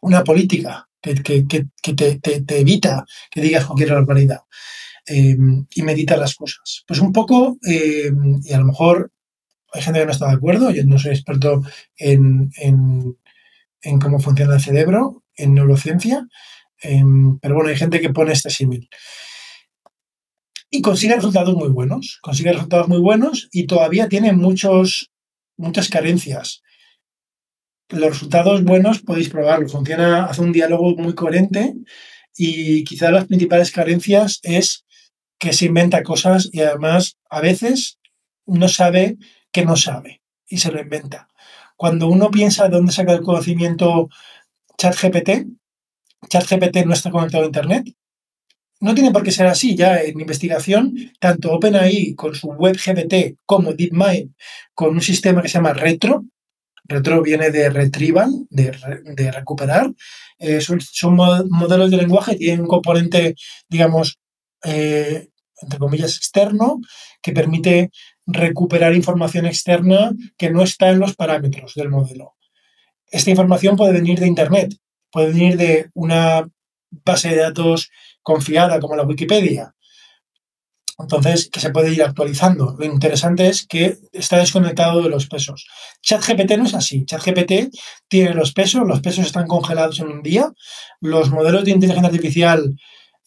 [0.00, 4.40] una política que, te, evita que digas cualquier barbaridad
[5.08, 6.84] em, y medita las cosas.
[6.86, 9.12] Pues un poco, em, y a lo mejor
[9.72, 11.62] hay gente que no está de acuerdo, yo no soy experto
[11.96, 12.50] en,
[14.00, 16.26] cómo funciona el cerebro, en neurociencia,
[16.82, 18.88] em, pero bueno, hay gente que pone este símil.
[20.70, 25.10] Y consigue resultados muy buenos, consigue resultados muy buenos y todavía tiene muchos,
[25.56, 26.62] muchas carencias
[27.90, 29.68] los resultados buenos podéis probarlo.
[29.68, 31.74] Funciona, hace un diálogo muy coherente
[32.36, 34.84] y quizá las principales carencias es
[35.38, 37.98] que se inventa cosas y además a veces
[38.46, 39.18] no sabe
[39.52, 41.28] que no sabe y se lo inventa.
[41.76, 44.08] Cuando uno piensa de dónde saca el conocimiento
[44.78, 45.46] ChatGPT,
[46.28, 47.94] ChatGPT no está conectado a Internet.
[48.80, 49.76] No tiene por qué ser así.
[49.76, 54.34] Ya en investigación, tanto OpenAI con su web GPT como DeepMind
[54.74, 56.24] con un sistema que se llama Retro,
[56.88, 58.72] Retro viene de retrieval, de,
[59.30, 59.92] recuperar.
[60.38, 60.80] Eh, son,
[61.14, 63.34] modelos de lenguaje, tienen un componente,
[63.68, 64.18] digamos,
[64.64, 65.28] eh,
[65.60, 66.80] entre comillas, externo,
[67.20, 67.90] que permite
[68.26, 72.36] recuperar información externa que no está en los parámetros del modelo.
[73.10, 74.74] Esta información puede venir de Internet,
[75.10, 76.48] puede venir de una
[76.90, 77.90] base de datos
[78.22, 79.74] confiada como la Wikipedia,
[80.98, 82.74] entonces, que se puede ir actualizando.
[82.76, 85.64] Lo interesante es que está desconectado de los pesos.
[86.02, 87.04] ChatGPT no es así.
[87.04, 87.72] ChatGPT
[88.08, 90.52] tiene los pesos, los pesos están congelados en un día.
[91.00, 92.74] Los modelos de inteligencia artificial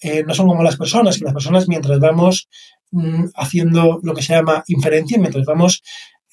[0.02, 2.50] eh, no son como las personas, que las personas mientras vamos
[2.92, 5.84] mm, haciendo lo que se llama inferencia, mientras vamos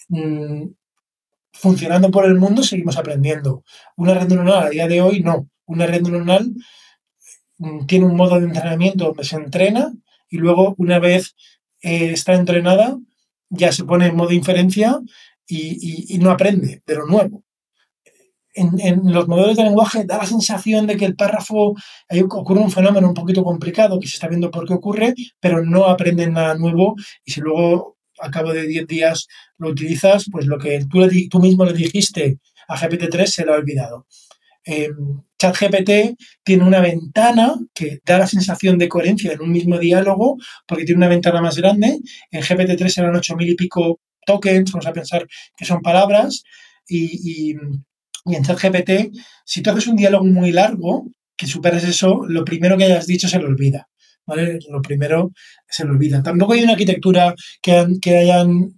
[0.08, 0.68] mm,
[1.52, 3.62] funcionando por el mundo, seguimos aprendiendo.
[3.96, 5.48] Una red neuronal a día de hoy no.
[5.66, 6.54] Una red neuronal
[7.58, 9.92] mm, tiene un modo de entrenamiento donde se entrena
[10.30, 11.34] y luego una vez
[11.82, 12.98] eh, está entrenada,
[13.50, 14.98] ya se pone en modo inferencia
[15.46, 17.44] y, no aprende de lo nuevo.
[18.54, 21.74] En, los modelos de lenguaje da la sensación de que el párrafo,
[22.08, 25.64] ahí ocurre un fenómeno un poquito complicado que se está viendo por qué ocurre, pero
[25.64, 30.46] no aprenden nada nuevo y si luego a cabo de 10 días lo utilizas, pues
[30.46, 34.06] lo que tú, tú mismo le dijiste a GPT-3 se lo ha olvidado.
[34.64, 34.90] Eh,
[35.38, 40.84] ChatGPT tiene una ventana que da la sensación de coherencia en un mismo diálogo porque
[40.84, 41.98] tiene una ventana más grande.
[42.30, 46.42] En GPT-3 eran 8.000 y pico tokens, vamos a pensar que son palabras.
[46.86, 47.54] Y,
[48.26, 52.84] en ChatGPT, si tú haces un diálogo muy largo, que superes eso, lo primero que
[52.84, 53.88] hayas dicho se lo olvida.
[54.26, 54.58] ¿vale?
[54.68, 55.32] Lo primero
[55.68, 56.22] se lo olvida.
[56.22, 58.74] Tampoco hay una arquitectura que, hayan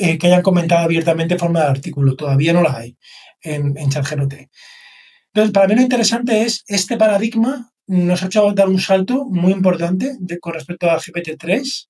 [0.00, 2.16] eh, que hayan comentado abiertamente en forma de artículo.
[2.16, 2.96] Todavía no la hay
[3.42, 4.34] en, en ChatGPT.
[5.32, 9.52] Entonces, para mí lo interesante es este paradigma nos ha hecho dar un salto muy
[9.52, 11.88] importante con respecto a GPT-3.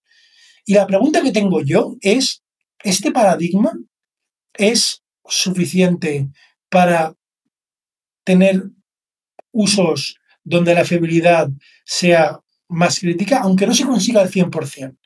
[0.64, 2.42] Y la pregunta que tengo yo es,
[2.82, 3.72] ¿este paradigma
[4.54, 4.99] es
[5.30, 6.28] suficiente
[6.68, 7.14] para
[8.24, 8.64] tener
[9.52, 11.48] usos donde la fiabilidad
[11.84, 14.96] sea más crítica, aunque no se consiga al 100%?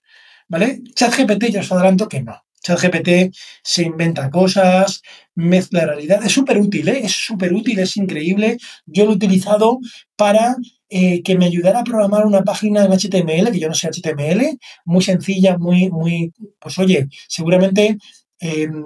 [0.49, 0.83] ¿Vale?
[0.95, 2.45] ChatGPT ya os adelanto que no.
[2.65, 5.03] ChatGPT se inventa cosas,
[5.35, 6.25] mezcla realidad.
[6.25, 7.01] Es súper útil, ¿eh?
[7.05, 8.57] es súper útil, es increíble.
[8.87, 9.79] Yo lo he utilizado
[10.17, 10.57] para
[10.89, 14.59] eh, que me ayudara a programar una página en HTML, que yo no sé HTML,
[14.87, 17.99] muy sencilla, muy, muy, pues oye, seguramente
[18.41, 18.85] em,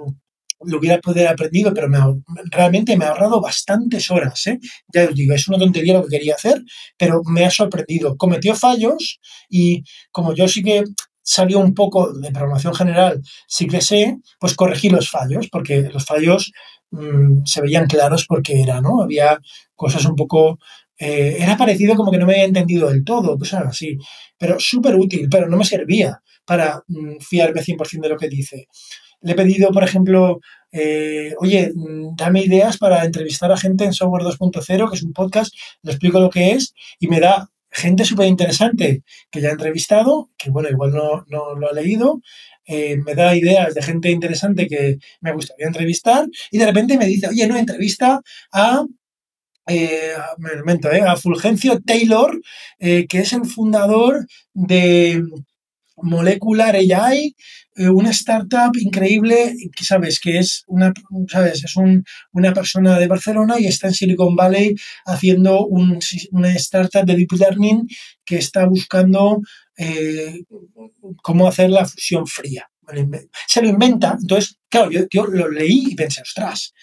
[0.65, 1.87] lo hubiera podido haber aprendido, pero
[2.51, 4.47] realmente me ha ahorrado bastantes horas.
[4.47, 4.59] ¿eh?
[4.93, 6.61] Ya os digo, es una tontería lo que quería hacer,
[6.97, 8.17] pero me ha sorprendido.
[8.17, 9.19] Cometió fallos
[9.49, 10.83] y como yo sí que
[11.21, 16.03] salió un poco de programación general, sí que sé, pues corregí los fallos, porque los
[16.03, 16.51] fallos
[16.91, 19.01] mm, se veían claros porque era, ¿no?
[19.01, 19.39] Había
[19.75, 20.59] cosas un poco...
[20.97, 23.97] Eh, era parecido como que no me había entendido del todo, cosas así,
[24.37, 28.67] pero súper útil, pero no me servía para mm, fiarme 100% de lo que dice.
[29.21, 30.39] Le he pedido, por ejemplo,
[30.71, 35.13] eh, oye, mm, dame ideas para entrevistar a gente en Software 2.0, que es un
[35.13, 39.51] podcast, le explico lo que es y me da gente súper interesante que ya he
[39.51, 42.21] entrevistado, que bueno, igual no, lo ha leído,
[42.65, 47.05] eh, me da ideas de gente interesante que me gustaría entrevistar y de repente me
[47.05, 48.85] dice, oye, no, entrevista a
[49.67, 52.39] eh, me invento, a Fulgencio Taylor,
[52.79, 55.21] que es el fundador de
[56.01, 57.35] Molecular AI,
[57.87, 60.93] una startup increíble que sabes que es una,
[61.29, 61.75] sabes, es
[62.33, 67.87] una persona de Barcelona y está en Silicon Valley haciendo una startup de deep learning
[68.25, 69.41] que está buscando
[69.77, 70.43] eh,
[71.21, 72.69] cómo hacer la fusión fría.
[73.47, 74.17] Se lo inventa.
[74.19, 76.73] Entonces, claro, yo, yo lo leí y pensé, ostras,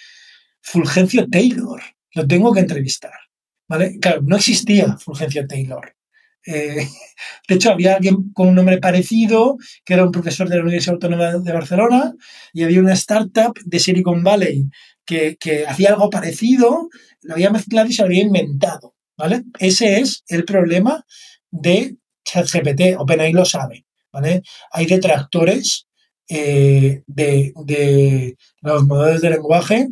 [0.62, 1.82] Fulgencio Taylor,
[2.14, 3.12] lo tengo que entrevistar.
[3.68, 3.98] ¿Vale?
[4.00, 5.95] Claro, no existía Fulgencio Taylor.
[6.46, 6.88] Eh,
[7.48, 10.94] de hecho, había alguien con un nombre parecido, que era un profesor de la Universidad
[10.94, 12.14] Autónoma de Barcelona,
[12.52, 14.68] y había una startup de Silicon Valley
[15.04, 16.88] que, hacía algo parecido,
[17.22, 18.94] lo había mezclado y se lo había inventado.
[19.16, 19.44] ¿vale?
[19.58, 21.04] Ese es el problema
[21.50, 22.98] de ChatGPT.
[22.98, 23.86] OpenAI lo sabe.
[24.12, 24.42] ¿vale?
[24.72, 25.86] Hay detractores
[26.28, 29.88] eh, de, de los modelos de lenguaje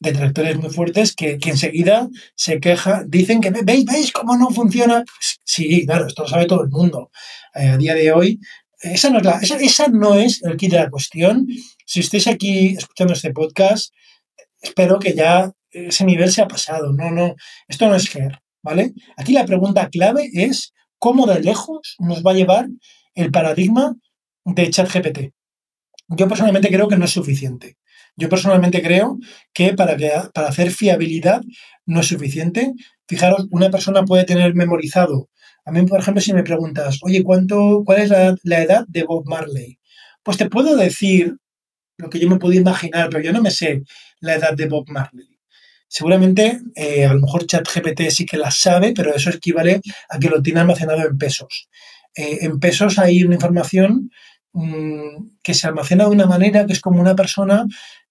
[0.00, 5.04] detractores muy fuertes que, enseguida se quejan, dicen que veis, veis cómo no funciona.
[5.44, 7.10] Sí, claro, esto lo sabe todo el mundo.
[7.54, 8.40] Eh, a día de hoy,
[8.80, 11.48] esa no, es la, esa, no es el kit de la cuestión.
[11.84, 13.92] Si estáis aquí escuchando este podcast,
[14.60, 16.92] espero que ya ese nivel se ha pasado.
[16.92, 17.34] No, no,
[17.66, 18.92] esto no es GER, ¿vale?
[19.16, 22.68] Aquí la pregunta clave es cómo de lejos nos va a llevar
[23.14, 23.96] el paradigma
[24.44, 25.32] de ChatGPT.
[26.08, 27.76] Yo personalmente creo que no es suficiente.
[28.18, 29.18] Yo personalmente creo
[29.54, 29.96] que para,
[30.34, 31.40] para hacer fiabilidad
[31.86, 32.72] no es suficiente.
[33.06, 35.30] Fijaros, una persona puede tener memorizado.
[35.64, 38.10] A mí, por ejemplo, si me preguntas, oye, ¿cuánto, ¿cuál es
[38.42, 39.78] la, edad de Bob Marley?
[40.24, 41.36] Pues te puedo decir
[41.96, 43.82] lo que yo me puedo imaginar, pero yo no me sé
[44.20, 45.38] la edad de Bob Marley.
[45.86, 50.28] Seguramente, eh, a lo mejor ChatGPT sí que la sabe, pero eso equivale a que
[50.28, 51.68] lo tiene almacenado en pesos.
[52.16, 54.10] Eh, en pesos hay una información
[54.54, 57.64] mm, que se almacena de una manera que es como una persona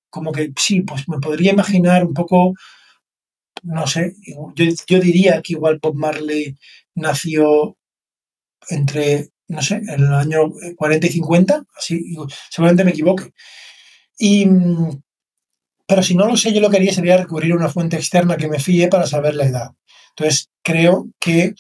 [0.10, 2.54] como que sí, pues me podría imaginar un poco,
[3.63, 4.13] no sé,
[4.56, 6.56] yo, diría que igual Bob Marley
[6.96, 7.78] nació
[8.70, 12.15] entre, no sé, en el año 40 y 50, así,
[12.50, 13.32] seguramente me equivoque.
[14.17, 14.48] Y,
[15.88, 18.38] pero si no lo sé, yo lo que haría sería recurrir a una fuente externa
[18.38, 19.72] que me fíe para saber la edad.
[20.10, 21.54] Entonces, creo que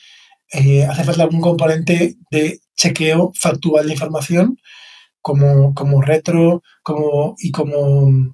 [0.51, 4.57] eh, hace falta algún componente de chequeo factual de información
[5.27, 8.33] como, como retro como, y, como,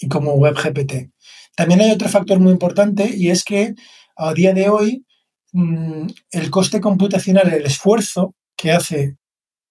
[0.00, 1.12] y como WebGPT.
[1.54, 3.76] También hay otro factor muy importante y es que
[4.16, 5.06] a día de hoy
[5.52, 9.18] mm, el coste computacional, el esfuerzo que hace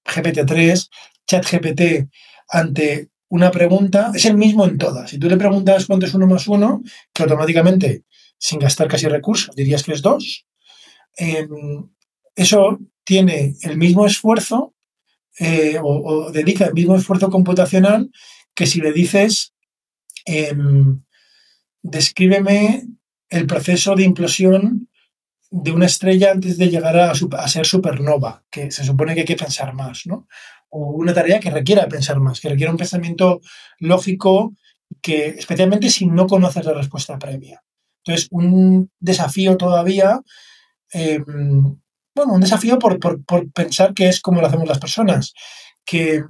[0.05, 0.87] GPT-3,
[1.27, 2.09] ChatGPT
[2.47, 5.09] ante una pregunta, es el mismo en todas.
[5.09, 8.05] Si tú le preguntas cuánto es uno más uno, que automáticamente,
[8.37, 10.45] sin gastar casi recursos, dirías que es dos,
[11.17, 11.89] em,
[12.33, 14.74] eso tiene el mismo esfuerzo
[15.39, 18.09] eh, o, dedica el mismo esfuerzo computacional
[18.53, 19.53] que si le dices,
[20.25, 21.03] em,
[21.83, 22.87] descríbeme
[23.29, 24.89] el proceso de implosión
[25.51, 27.13] de una estrella antes de llegar a,
[27.47, 30.27] ser supernova, que se supone que hay que pensar más, ¿no?
[30.69, 33.41] O una tarea que requiera pensar más, que requiera un pensamiento
[33.79, 34.53] lógico,
[35.01, 37.63] que especialmente si no conoces la respuesta previa.
[38.03, 40.21] Entonces, un desafío todavía,
[40.91, 41.77] em,
[42.15, 42.99] bueno, un desafío por,
[43.53, 45.33] pensar que es como lo hacemos las personas,
[45.85, 46.23] que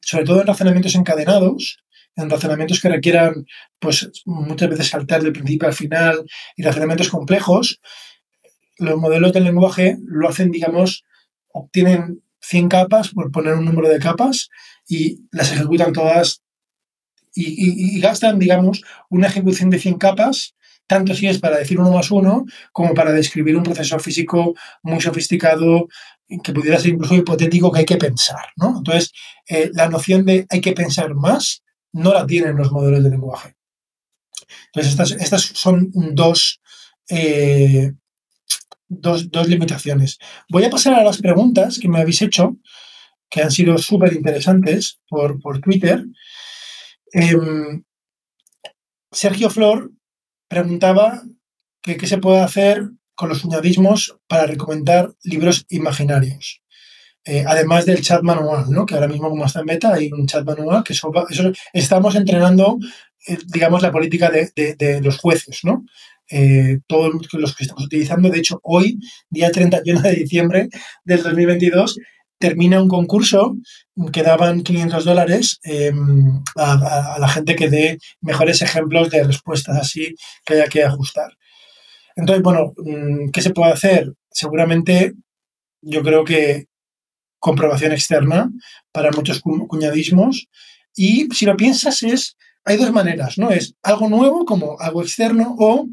[0.00, 1.78] sobre todo en razonamientos encadenados,
[2.16, 3.46] en razonamientos que requieran,
[3.78, 6.24] pues muchas veces saltar del principio al final
[6.56, 7.80] y razonamientos complejos,
[8.78, 11.04] los modelos de lenguaje lo hacen, digamos,
[11.52, 14.50] obtienen 100 capas, por poner un número de capas,
[14.88, 16.42] y las ejecutan todas
[17.34, 20.56] y, gastan, digamos, una ejecución de 100 capas,
[20.88, 25.00] tanto si es para decir uno más uno, como para describir un proceso físico muy
[25.00, 25.86] sofisticado,
[26.42, 28.46] que pudiera ser incluso hipotético, que hay que pensar.
[28.56, 28.78] ¿no?
[28.78, 29.12] Entonces,
[29.46, 33.54] eh, la noción de hay que pensar más no la tienen los modelos de lenguaje.
[34.66, 36.60] Entonces, estas, estas son dos
[37.08, 37.92] eh,
[38.88, 40.18] dos, limitaciones.
[40.48, 42.56] Voy a pasar a las preguntas que me habéis hecho,
[43.30, 46.04] que han sido súper interesantes por, Twitter.
[47.12, 47.84] Em,
[49.10, 49.90] Sergio Flor
[50.48, 51.22] preguntaba
[51.82, 56.62] qué se puede hacer con los cuñadismos para recomendar libros imaginarios.
[57.24, 58.86] Eh, además del chat manual, ¿no?
[58.86, 61.12] que ahora mismo como está en beta hay un chat manual que eso,
[61.72, 62.78] estamos entrenando,
[63.26, 65.84] eh, digamos, la política de, de, los jueces, ¿no?
[66.30, 68.30] eh, todos los que estamos utilizando.
[68.30, 68.98] De hecho, hoy,
[69.30, 70.68] día 31 de diciembre
[71.04, 71.98] del 2022,
[72.38, 73.56] termina un concurso
[74.12, 80.14] que daban 500 dólares em, a, la gente que dé mejores ejemplos de respuestas así
[80.44, 81.32] que haya que ajustar.
[82.16, 84.12] Entonces, bueno, mm, ¿qué se puede hacer?
[84.30, 85.14] Seguramente
[85.82, 86.66] yo creo que
[87.40, 88.50] comprobación externa
[88.92, 90.48] para muchos cuñadismos
[90.94, 93.50] y si lo piensas es, hay dos maneras, ¿no?
[93.50, 95.86] Es algo nuevo como algo externo o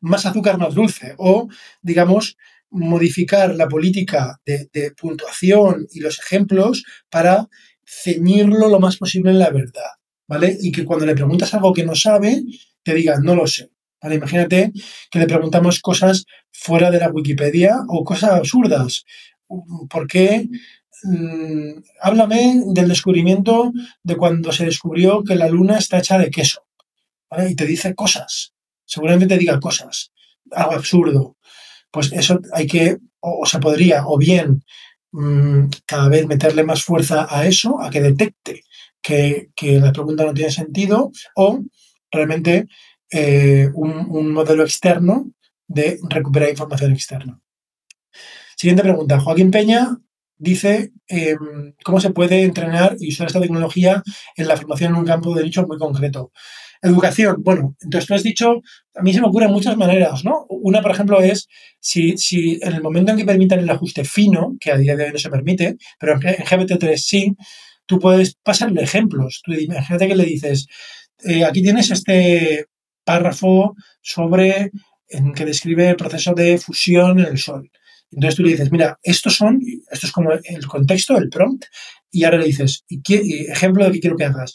[0.00, 1.48] más azúcar, más dulce, o,
[1.82, 2.36] digamos,
[2.70, 7.48] modificar la política de, puntuación y los ejemplos para
[7.84, 9.90] ceñirlo lo más posible en la verdad,
[10.26, 10.56] ¿vale?
[10.60, 12.42] Y que cuando le preguntas algo que no sabe,
[12.82, 13.70] te diga, no lo sé.
[14.02, 14.16] ¿Vale?
[14.16, 14.72] Imagínate
[15.10, 19.04] que le preguntamos cosas fuera de la Wikipedia o cosas absurdas.
[19.88, 20.48] ¿Por qué?
[21.04, 26.66] Mm, háblame del descubrimiento de cuando se descubrió que la luna está hecha de queso.
[27.30, 27.50] ¿vale?
[27.50, 28.52] Y te dice cosas
[28.86, 30.12] seguramente te diga cosas,
[30.50, 31.36] algo absurdo.
[31.96, 34.62] Pues eso hay que, o, se podría, o bien
[35.12, 38.64] mm, cada vez meterle más fuerza a eso, a que detecte
[39.00, 39.48] que,
[39.80, 41.62] la pregunta no tiene sentido, o
[42.10, 42.68] realmente
[43.10, 45.30] eh, un, modelo externo
[45.66, 47.40] de recuperar información externa.
[48.58, 49.18] Siguiente pregunta.
[49.18, 49.96] Joaquín Peña
[50.38, 54.02] dice em, cómo se puede entrenar y usar esta tecnología
[54.36, 56.32] en la formación en un campo de nicho muy concreto.
[56.82, 58.60] Educación, bueno, entonces tú has dicho,
[58.94, 60.46] a mí se me ocurren muchas maneras, ¿no?
[60.48, 61.48] Una, por ejemplo, es
[61.80, 62.14] si,
[62.60, 65.18] en el momento en que permitan el ajuste fino, que a día de hoy no
[65.18, 67.36] se permite, pero en GPT-3 sí,
[67.86, 69.42] tú puedes pasarle ejemplos.
[69.46, 70.66] Imagínate que le dices,
[71.24, 72.66] eh, aquí tienes este
[73.04, 74.70] párrafo sobre
[75.08, 77.70] en que describe el proceso de fusión en el Sol.
[78.10, 81.64] Entonces tú le dices, mira, estos son, esto es como el contexto, el prompt,
[82.10, 84.54] y ahora le dices, ejemplo de qué quiero que hagas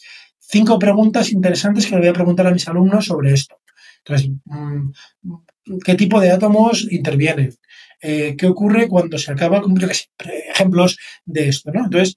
[0.52, 3.56] cinco preguntas interesantes que le voy a preguntar a mis alumnos sobre esto.
[4.04, 4.92] Entonces, mm,
[5.86, 7.56] ¿qué tipo de átomos intervienen?
[8.02, 9.76] Eh, ¿Qué ocurre cuando se acaba con
[10.54, 11.72] ejemplos de esto?
[11.72, 11.86] ¿no?
[11.86, 12.16] Entonces,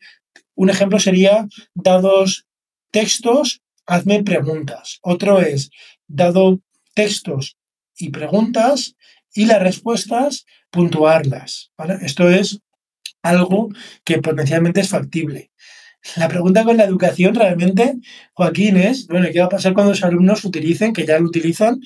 [0.54, 2.46] un ejemplo sería, dados
[2.90, 4.98] textos, hazme preguntas.
[5.02, 5.70] Otro es,
[6.08, 6.60] dado
[6.94, 7.56] textos
[7.96, 8.96] y preguntas
[9.32, 11.70] y las respuestas, puntuarlas.
[12.02, 12.58] Esto es
[13.22, 13.68] algo
[14.04, 15.52] que potencialmente es factible.
[16.16, 17.94] La pregunta con la educación realmente,
[18.34, 21.80] Joaquín, es, bueno, ¿qué va a pasar cuando los alumnos utilicen, que ya lo utilizan,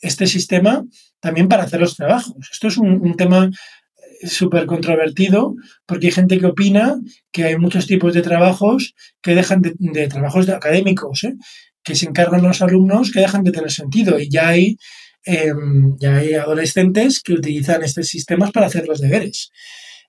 [0.00, 0.84] este sistema
[1.20, 2.36] también para hacer los trabajos?
[2.52, 7.00] Esto es un, tema eh, súper controvertido porque hay gente que opina
[7.32, 11.34] que hay muchos tipos de trabajos que dejan de, trabajos académicos, ¿eh?
[11.82, 14.76] que se encargan los alumnos que dejan de tener sentido y ya hay,
[15.24, 19.50] em, ya hay adolescentes que utilizan estos sistemas para hacer los deberes.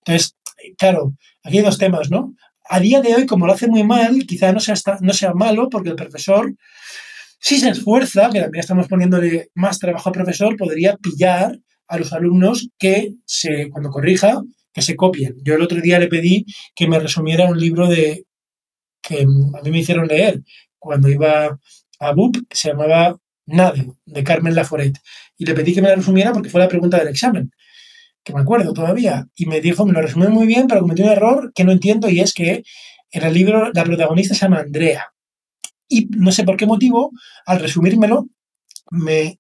[0.05, 0.35] Entonces,
[0.77, 2.33] claro, aquí hay dos temas, ¿no?
[2.67, 5.69] a día de hoy, como lo hace muy mal, quizá no sea, no sea malo,
[5.69, 6.53] porque el profesor,
[7.39, 12.13] si se esfuerza, que también estamos poniéndole más trabajo al profesor, podría pillar a los
[12.13, 14.41] alumnos que se, cuando corrija,
[14.73, 15.35] que se copien.
[15.43, 16.45] Yo el otro día le pedí
[16.75, 18.25] que me resumiera un libro de
[19.01, 20.41] que a mí me hicieron leer
[20.79, 21.59] cuando iba
[21.99, 23.73] a BUP, que se llamaba Nada,
[24.05, 24.97] de Carmen Laforet.
[25.37, 27.51] Y le pedí que me la resumiera porque fue la pregunta del examen,
[28.23, 29.27] que me acuerdo todavía.
[29.35, 32.09] Y me dijo, me lo resumió muy bien, pero cometió un error que no entiendo
[32.09, 32.63] y es que
[33.11, 35.13] en el libro la protagonista se llama Andrea.
[35.87, 37.11] Y no sé por qué motivo,
[37.45, 38.27] al resumírmelo,
[38.91, 39.39] me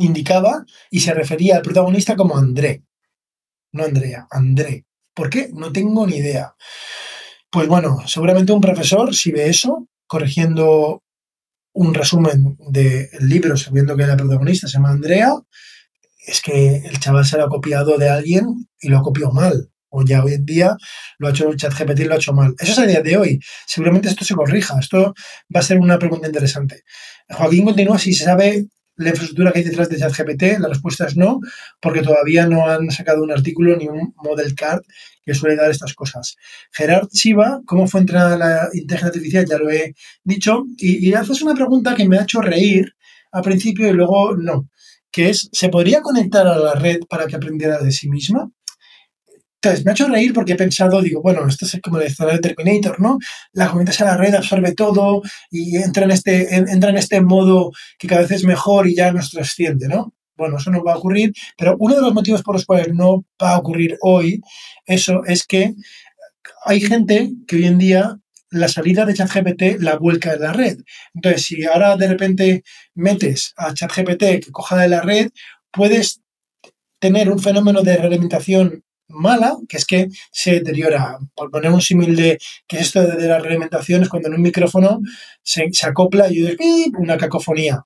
[0.00, 2.84] indicaba y se refería al protagonista como André.
[3.72, 4.86] No Andrea, André.
[5.14, 5.50] ¿Por qué?
[5.52, 6.54] No tengo ni idea.
[7.50, 11.02] Pues bueno, seguramente un profesor, si ve eso, corrigiendo
[11.72, 15.34] un resumen del libro sabiendo que la protagonista se llama Andrea,
[16.26, 19.70] es que el chaval se lo ha copiado de alguien y lo ha copiado mal.
[19.92, 20.76] O ya hoy en día
[21.18, 22.54] lo ha hecho el chat GPT y lo ha hecho mal.
[22.58, 23.40] Eso es a día de hoy.
[23.66, 24.78] Seguramente esto se corrija.
[24.78, 25.14] Esto
[25.54, 26.84] va a ser una pregunta interesante.
[27.28, 28.68] Joaquín continúa si se sabe
[29.00, 30.60] la infraestructura que hay detrás de ChatGPT?
[30.60, 31.40] La respuesta es no,
[31.80, 34.82] porque todavía no han sacado un artículo ni un model card
[35.24, 36.36] que suele dar estas cosas.
[36.72, 39.46] Gerard Chiva, ¿cómo fue entrenada la inteligencia artificial?
[39.46, 39.94] Ya lo he
[40.24, 40.64] dicho.
[40.78, 42.94] Y, haces una pregunta que me ha hecho reír
[43.32, 44.68] al principio y luego no,
[45.10, 48.50] que es, ¿se podría conectar a la red para que aprendiera de sí misma?
[49.62, 52.40] Entonces, me ha hecho reír porque he pensado, digo, bueno, esto es como el escenario
[52.40, 53.18] de Terminator, ¿no?
[53.52, 57.70] La conectas a la red, absorbe todo y entra en, este, entra en este modo
[57.98, 60.14] que cada vez es mejor y ya nos trasciende, ¿no?
[60.40, 63.26] Bueno, eso no va a ocurrir, pero uno de los motivos por los cuales no
[63.42, 64.40] va a ocurrir hoy
[64.86, 65.74] eso es que
[66.64, 68.18] hay gente que hoy en día
[68.50, 70.78] la salida de ChatGPT la vuelca en la red.
[71.14, 72.64] Entonces, si ahora de repente
[72.94, 75.30] metes a ChatGPT que coja de la red,
[75.70, 76.22] puedes
[76.98, 81.18] tener un fenómeno de realimentación mala, que es que se deteriora.
[81.34, 85.00] Por poner un símil de que esto de, las realimentaciones, cuando en un micrófono
[85.42, 86.42] se, acopla y
[86.98, 87.84] una cacofonía.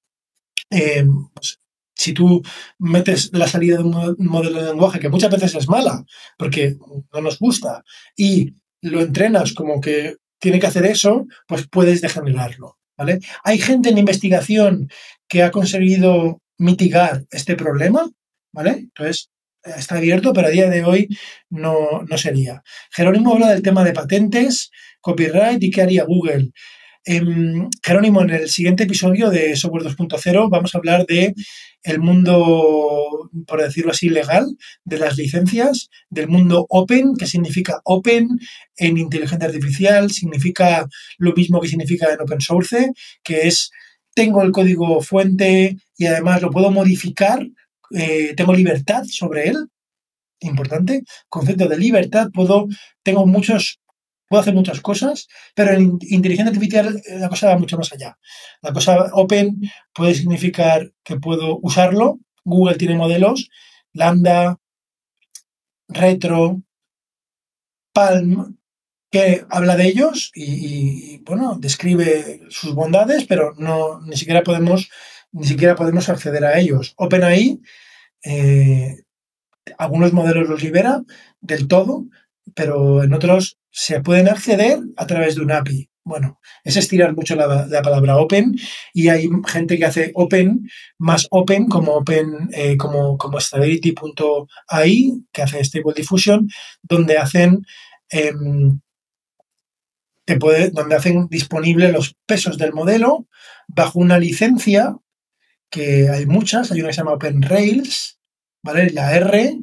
[0.70, 1.58] Eh, pues,
[1.94, 2.42] si tú
[2.78, 6.04] metes la salida de un modelo de lenguaje, que muchas veces es mala,
[6.36, 6.76] porque
[7.12, 7.84] no nos gusta,
[8.16, 12.76] y lo entrenas como que tiene que hacer eso, pues puedes degenerarlo.
[12.96, 13.20] ¿vale?
[13.42, 14.88] Hay gente en investigación
[15.28, 18.10] que ha conseguido mitigar este problema,
[18.52, 18.70] ¿vale?
[18.70, 19.30] Entonces,
[19.64, 21.08] está abierto, pero a día de hoy
[21.50, 22.62] no, no sería.
[22.90, 24.70] Jerónimo habla del tema de patentes,
[25.00, 26.50] copyright y qué haría Google.
[27.06, 31.34] Em, Jerónimo, en el siguiente episodio de Software 2.0 vamos a hablar de
[31.82, 34.46] el mundo, por decirlo así, legal,
[34.84, 38.28] de las licencias, del mundo open, que significa open
[38.78, 40.86] en inteligencia artificial, significa
[41.18, 42.92] lo mismo que significa en open source,
[43.22, 43.70] que es
[44.14, 47.46] tengo el código fuente y además lo puedo modificar
[47.90, 49.68] eh, tengo libertad sobre él,
[50.40, 52.66] importante, concepto de libertad, puedo,
[53.02, 53.80] tengo muchos,
[54.34, 58.18] puedo hacer muchas cosas, pero en inteligencia artificial eh, la cosa va mucho más allá.
[58.62, 59.60] La cosa open
[59.92, 63.48] puede significar que puedo usarlo, Google tiene modelos,
[63.92, 64.58] Lambda,
[65.86, 66.62] Retro,
[67.92, 68.58] Palm,
[69.08, 74.90] que habla de ellos y, bueno, describe sus bondades, pero no, ni siquiera podemos
[75.30, 76.94] ni siquiera podemos acceder a ellos.
[76.96, 77.60] OpenAI,
[78.24, 78.96] eh,
[79.78, 81.04] algunos modelos los libera
[81.40, 82.06] del todo,
[82.54, 85.90] pero en otros se pueden acceder a través de un API.
[86.06, 88.54] Bueno, es estirar mucho la, palabra open
[88.92, 90.68] y hay gente que hace open
[90.98, 96.46] más open como open eh, como, stability.ai que hace stable diffusion
[96.82, 97.62] donde hacen
[98.10, 98.80] em,
[100.38, 103.26] puede, donde hacen disponible los pesos del modelo
[103.66, 104.96] bajo una licencia
[105.70, 108.20] que hay muchas, hay una que se llama Open Rails,
[108.62, 108.90] ¿vale?
[108.90, 109.58] La R,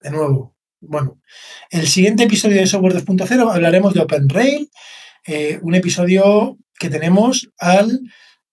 [0.00, 1.20] de nuevo, bueno,
[1.70, 4.70] el siguiente episodio de Software 2.0 hablaremos de Open Rail,
[5.26, 8.00] eh, un episodio que tenemos al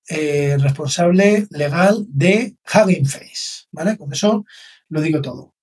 [0.09, 3.97] eh, responsable legal de Hugging Face, ¿vale?
[3.97, 4.45] Con eso
[4.89, 5.53] lo digo todo.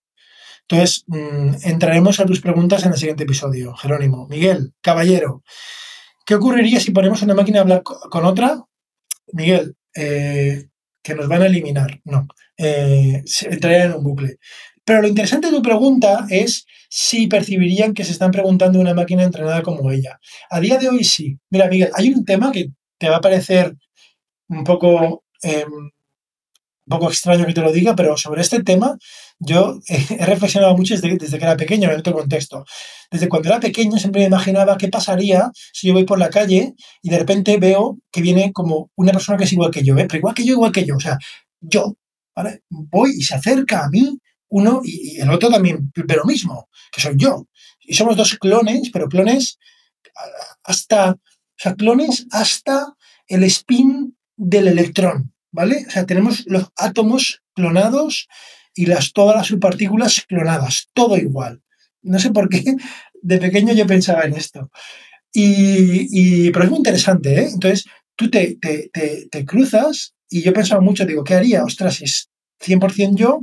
[0.62, 3.74] Entonces, mm, entraremos a tus preguntas en el siguiente episodio.
[3.74, 5.42] Jerónimo, Miguel, caballero,
[6.24, 8.64] ¿qué ocurriría si ponemos una máquina a hablar con otra?
[9.32, 10.68] Miguel, eh,
[11.02, 12.00] que nos van a eliminar.
[12.04, 14.38] No, eh, entrarían en un bucle.
[14.90, 19.22] Pero lo interesante de tu pregunta es si percibirían que se están preguntando una máquina
[19.22, 20.18] entrenada como ella.
[20.50, 21.38] A día de hoy sí.
[21.48, 23.76] Mira, Miguel, hay un tema que te va a parecer
[24.48, 25.90] un poco em, un
[26.88, 28.98] poco extraño que te lo diga, pero sobre este tema
[29.38, 32.64] yo he reflexionado mucho desde, que era pequeño, en otro contexto.
[33.12, 36.74] Desde cuando era pequeño siempre me imaginaba qué pasaría si yo voy por la calle
[37.00, 40.06] y de repente veo que viene como una persona que es igual que yo, ¿eh?
[40.08, 41.16] pero igual que yo, igual que yo, o sea,
[41.60, 41.94] yo.
[42.70, 44.18] Voy y se acerca a mí
[44.50, 47.48] uno y, el otro también pero mismo, que soy yo.
[47.80, 49.58] Y somos dos clones, pero clones
[50.64, 51.18] hasta, o
[51.56, 52.94] sea, clones hasta
[53.26, 55.32] el spin del electrón.
[55.52, 55.84] ¿vale?
[55.86, 58.28] O sea, tenemos los átomos clonados
[58.74, 61.62] y las, todas las subpartículas clonadas, todo igual.
[62.02, 62.62] No sé por qué
[63.22, 64.70] de pequeño yo pensaba en esto.
[65.32, 67.48] Y, pero es muy interesante, ¿eh?
[67.52, 67.84] Entonces,
[68.16, 71.62] tú te, te, cruzas y yo pensaba mucho, digo, ¿qué haría?
[71.62, 72.30] Ostras, es
[72.60, 73.40] 100% yo,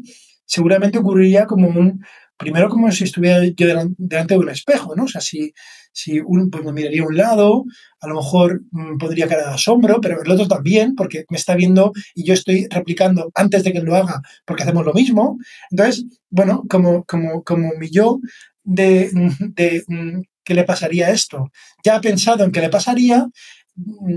[0.47, 2.01] seguramente ocurriría como un,
[2.37, 3.67] primero como si estuviera yo
[3.97, 5.03] delante de un espejo, ¿no?
[5.05, 5.53] O sea, si,
[5.91, 7.65] si un, pues me miraría a un lado,
[7.99, 11.55] a lo mejor mm, podría caer de asombro, pero el otro también, porque me está
[11.55, 15.37] viendo y yo estoy replicando antes de que lo haga, porque hacemos lo mismo.
[15.71, 18.19] Entonces, bueno, como, como, como mi yo
[18.63, 19.09] de,
[19.55, 21.49] de mm, qué le pasaría esto,
[21.83, 23.27] ya ha pensado en qué le pasaría,
[23.75, 24.15] mm,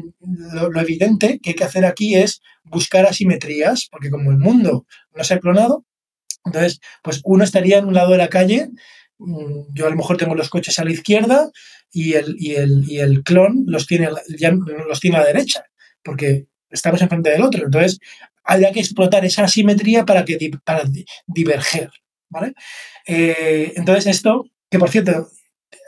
[0.54, 4.86] lo, lo, evidente que hay que hacer aquí es buscar asimetrías, porque como el mundo
[5.16, 5.84] no se ha clonado,
[6.44, 8.70] entonces, pues uno estaría en un lado de la calle,
[9.18, 11.50] mm, yo a lo mejor tengo los coches a la izquierda
[11.92, 15.64] y el, y el, y el clon los tiene, ya los tiene a la derecha,
[16.02, 17.64] porque estamos enfrente del otro.
[17.64, 17.98] Entonces,
[18.44, 20.84] habría que explotar esa asimetría para, que, para
[21.26, 21.90] diverger.
[22.28, 22.54] ¿vale?
[23.06, 25.28] Eh, entonces, esto, que por cierto,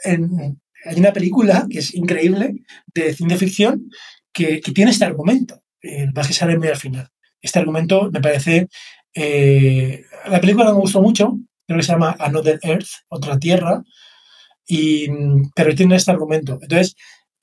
[0.05, 2.55] hay una película que es increíble
[2.93, 3.89] de ciencia ficción
[4.31, 5.63] que, que tiene este argumento.
[5.81, 7.09] Eh, más que sale muy al final.
[7.41, 8.69] Este argumento me parece
[9.13, 11.37] eh, la película me gustó mucho,
[11.67, 13.83] creo que se llama Another Earth, Otra Tierra,
[14.67, 15.07] y,
[15.55, 16.57] pero tiene este argumento.
[16.61, 16.95] Entonces,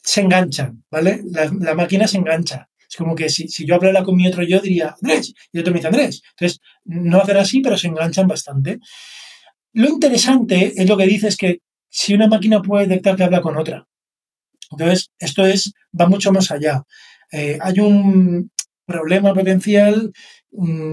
[0.02, 1.22] se enganchan, ¿vale?
[1.30, 2.68] La, máquina se engancha.
[2.88, 5.72] Es como que si, si, yo hablara con mi otro yo, diría Andrés, y otro
[5.72, 6.22] me dice Andrés.
[6.30, 8.80] Entonces, no hacer así, pero se enganchan bastante.
[9.72, 13.40] Lo interesante es lo que dice es que si una máquina puede detectar que habla
[13.40, 13.86] con otra.
[14.72, 16.82] Entonces, esto es, va mucho más allá.
[17.30, 18.50] Eh, hay un
[18.86, 20.39] problema potencial Mm,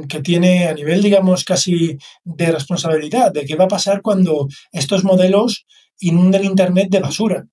[0.08, 5.04] que tiene a nivel, digamos, casi de responsabilidad, de qué va a pasar cuando estos
[5.04, 5.66] modelos
[6.00, 7.48] inunden Internet de basura.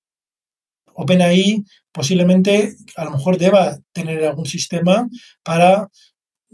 [0.93, 5.07] OpenAI posiblemente a lo mejor deba tener algún sistema
[5.43, 5.89] para,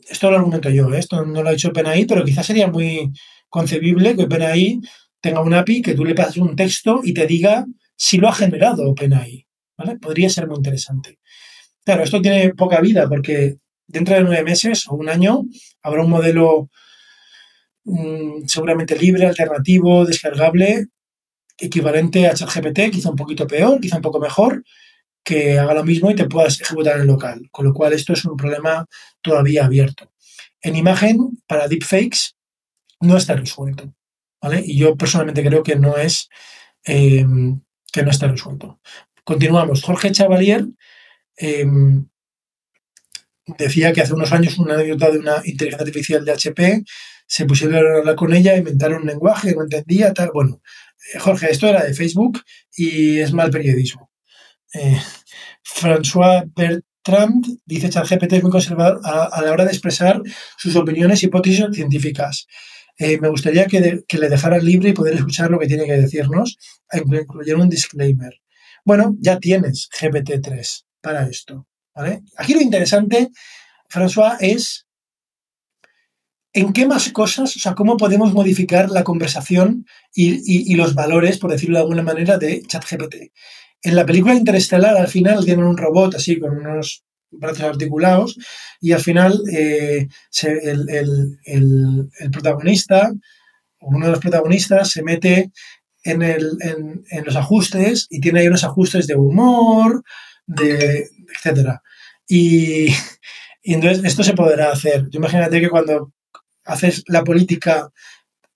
[0.10, 1.00] esto lo argumento yo, ¿eh?
[1.00, 3.12] esto no lo ha hecho OpenAI, pero quizás sería muy
[3.50, 4.80] concebible que OpenAI
[5.20, 8.34] tenga un API que tú le pases un texto y te diga si lo ha
[8.34, 9.48] generado OpenAI.
[10.00, 11.20] Podría ser muy interesante.
[11.84, 13.58] Claro, esto tiene poca vida porque
[13.92, 15.44] dentro de nueve meses o un año
[15.84, 16.70] habrá un modelo
[17.84, 20.88] mm, seguramente libre, alternativo, descargable,
[21.58, 24.64] equivalente a ChatGPT, quizá un poquito peor, quizá un poco mejor,
[25.24, 27.48] que haga lo mismo y te puedas ejecutar en local.
[27.52, 28.86] Con lo cual esto es un problema
[29.22, 30.12] todavía abierto.
[30.62, 32.36] En imagen, para deepfakes,
[33.00, 33.94] no está resuelto.
[34.42, 34.64] ¿vale?
[34.66, 36.30] Y yo personalmente creo que no es
[36.84, 37.62] em,
[37.92, 38.80] que no está resuelto.
[39.24, 39.84] Continuamos.
[39.84, 40.66] Jorge Chavalier
[41.38, 42.08] em,
[43.58, 46.84] decía que hace unos años una anécdota de una inteligencia artificial de HP,
[47.28, 50.32] se pusieron a hablar con ella, inventaron un lenguaje, no entendía, tal.
[50.34, 50.62] Bueno,
[51.14, 52.42] eh, Jorge, esto era de Facebook
[52.76, 54.12] y es mal periodismo.
[54.74, 55.00] Eh,
[55.64, 60.22] François Bertrand dice ChatGPT es muy conservador a, la hora de expresar
[60.58, 62.48] sus opiniones y hipótesis científicas.
[62.98, 65.94] Eh, me gustaría que, que, le dejaran libre y poder escuchar lo que tiene que
[65.94, 66.58] decirnos,
[66.94, 68.34] incluir un disclaimer.
[68.84, 71.68] Bueno, ya tienes GPT-3 para esto.
[71.94, 73.30] Aquí lo interesante,
[73.90, 74.86] François, es
[76.54, 81.52] en qué más cosas, o sea, cómo podemos modificar la conversación y, los valores, por
[81.52, 83.32] decirlo de alguna manera, de ChatGPT.
[83.84, 88.38] En la película Interestelar, al final, tienen un robot así con unos brazos articulados
[88.82, 90.08] y al final eh,
[90.44, 93.12] el, protagonista,
[93.80, 95.52] uno de los protagonistas, se mete
[96.04, 100.04] en, en, los ajustes y tiene ahí unos ajustes de humor,
[100.56, 101.82] de, etcétera.
[102.34, 102.88] Y,
[103.64, 105.10] entonces esto se podrá hacer.
[105.12, 106.14] imagínate que cuando
[106.64, 107.92] haces la política,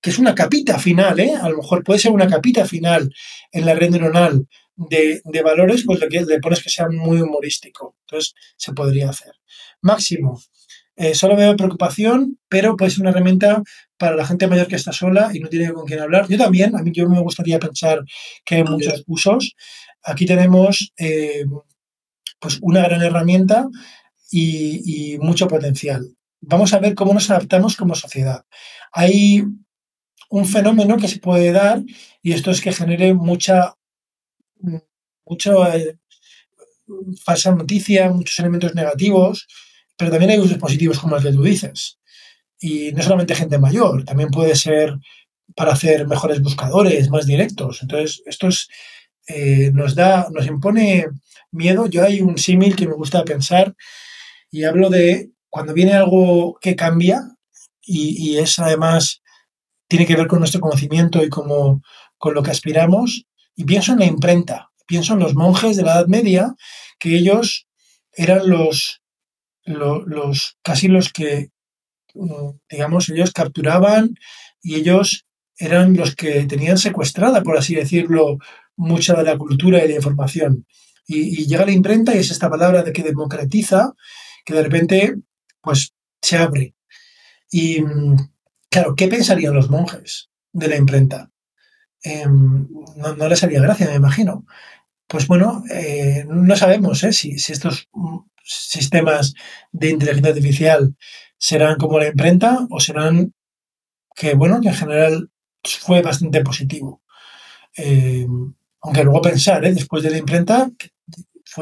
[0.01, 1.33] que es una capita final, ¿eh?
[1.35, 3.13] a lo mejor puede ser una capita final
[3.51, 7.97] en la red neuronal de, valores, pues le, le, pones que sea muy humorístico.
[8.05, 9.33] Entonces se podría hacer.
[9.81, 10.39] Máximo.
[10.97, 13.61] Eh, solo veo preocupación, pero puede ser una herramienta
[13.97, 16.27] para la gente mayor que está sola y no tiene con quién hablar.
[16.29, 18.03] Yo también, a mí yo me gustaría pensar
[18.45, 19.55] que hay muchos usos.
[20.03, 21.45] Aquí tenemos eh,
[22.45, 23.67] pues una gran herramienta
[24.29, 26.15] y, mucho potencial.
[26.41, 28.45] Vamos a ver cómo nos adaptamos como sociedad.
[28.91, 29.43] Hay
[30.29, 31.81] un fenómeno que se puede dar
[32.21, 33.73] y esto es que genere mucha,
[35.25, 35.97] mucho eh,
[37.23, 39.47] falsa noticia, muchos elementos negativos,
[39.97, 41.97] pero también hay usos positivos como el que tú dices.
[42.59, 44.93] Y no solamente gente mayor, también puede ser
[45.55, 47.81] para hacer mejores buscadores, más directos.
[47.81, 48.49] Entonces, esto
[49.29, 51.07] eh, nos da, nos impone
[51.55, 53.75] miedo, yo hay un símil que me gusta pensar
[54.51, 57.21] y hablo de cuando viene algo que cambia
[57.87, 59.21] y, es además,
[59.87, 61.81] tiene que ver con nuestro conocimiento y como,
[62.17, 63.25] con lo que aspiramos,
[63.55, 66.55] y pienso en la imprenta, pienso en los monjes de la Edad Media,
[66.99, 67.67] que ellos
[68.11, 69.01] eran los,
[69.65, 71.49] los, casi los que
[72.15, 74.15] mm, digamos, ellos capturaban
[74.61, 75.25] y ellos
[75.57, 78.37] eran los que tenían secuestrada, por así decirlo,
[78.75, 80.65] mucha de la cultura y la información.
[81.07, 83.93] Y, llega la imprenta y es esta palabra de que democratiza,
[84.43, 85.15] que de repente,
[85.61, 86.75] pues, se abre.
[87.51, 88.15] Y, mm,
[88.69, 91.31] claro, ¿qué pensarían los monjes de la imprenta?
[92.03, 94.45] Em, no, les haría gracia, me imagino.
[95.07, 97.13] Pues bueno, eh, no sabemos ¿eh?
[97.13, 99.33] si, estos mm, sistemas
[99.71, 100.95] de inteligencia artificial
[101.37, 103.33] serán como la imprenta o serán
[104.15, 105.29] que, bueno, que en general
[105.63, 107.01] fue bastante positivo.
[107.75, 109.73] Em, aunque luego pensar, ¿eh?
[109.73, 110.69] después de la imprenta,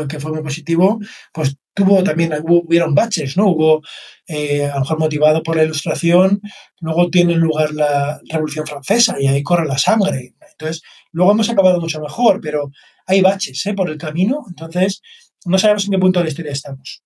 [0.07, 0.99] que fue muy positivo,
[1.33, 3.47] pues tuvo también, hubo, hubieron baches, ¿no?
[3.47, 3.81] Hubo,
[4.27, 6.41] eh, a lo mejor motivado por la ilustración,
[6.81, 10.35] luego tiene lugar la Revolución Francesa y ahí corre la sangre.
[10.51, 12.71] Entonces, luego hemos acabado mucho mejor, pero
[13.05, 13.73] hay baches ¿eh?
[13.73, 15.01] por el camino, entonces
[15.45, 17.03] no sabemos en qué punto de la historia estamos.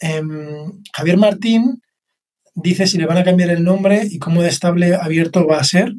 [0.00, 1.82] Em, Javier Martín
[2.54, 5.64] dice si le van a cambiar el nombre y cómo de estable abierto va a
[5.64, 5.94] ser.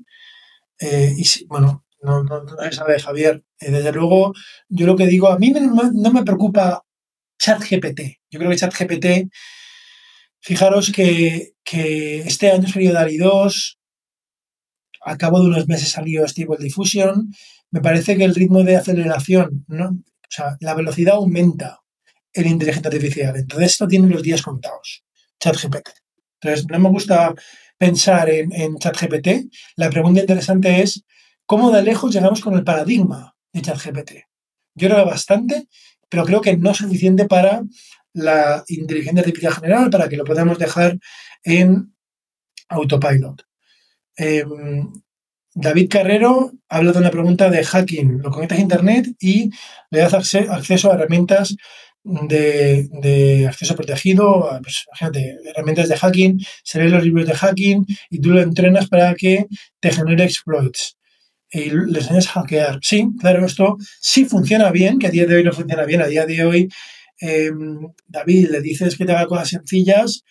[0.80, 3.44] Eh, y bueno, no, no, no, sabe, Javier.
[3.60, 4.34] Eh, desde luego,
[4.70, 6.84] yo lo que digo, a mí no me preocupa
[7.40, 8.02] ChatGPT.
[8.30, 9.32] Yo creo que ChatGPT,
[10.40, 11.54] fijaros que,
[12.26, 13.80] este año salió DALI 2,
[15.06, 17.34] a cabo de unos meses salió Stable Diffusion.
[17.72, 19.90] Me parece que el ritmo de aceleración, ¿no?
[19.90, 21.80] o sea, la velocidad aumenta
[22.34, 23.36] en inteligencia artificial.
[23.36, 25.04] Entonces, esto tiene los días contados,
[25.40, 25.90] ChatGPT.
[26.42, 27.34] Entonces, no me gusta
[27.78, 29.52] pensar en, en ChatGPT.
[29.76, 31.04] La pregunta interesante es,
[31.54, 34.12] ¿cómo de lejos llegamos con el paradigma de ChatGPT?
[34.74, 35.68] Yo creo que bastante,
[36.10, 37.62] pero creo que no suficiente para
[38.12, 40.98] la inteligencia artificial general, para que lo podamos dejar
[41.44, 41.94] en
[42.70, 43.44] autopilot.
[44.16, 44.92] Em,
[45.54, 48.24] David Carrero habla de una pregunta de hacking.
[48.24, 49.52] Lo conectas a Internet y
[49.92, 51.56] le das acceso a herramientas
[52.04, 54.88] de, acceso protegido, pues,
[55.46, 59.46] herramientas de hacking, se leen los libros de hacking y tú lo entrenas para que
[59.80, 60.98] te genere exploits
[61.54, 62.80] y le enseñas a hackear.
[62.82, 66.02] Sí, claro, esto sí funciona bien, que a día de hoy no funciona bien.
[66.02, 66.70] A día de hoy,
[67.20, 70.24] em, David, le dices que te haga cosas sencillas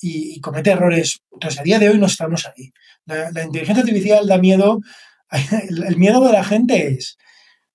[0.00, 1.20] y, comete errores.
[1.32, 2.72] Entonces, a día de hoy no estamos ahí.
[3.06, 4.80] La, inteligencia artificial da miedo.
[5.68, 7.16] El, miedo de la gente es,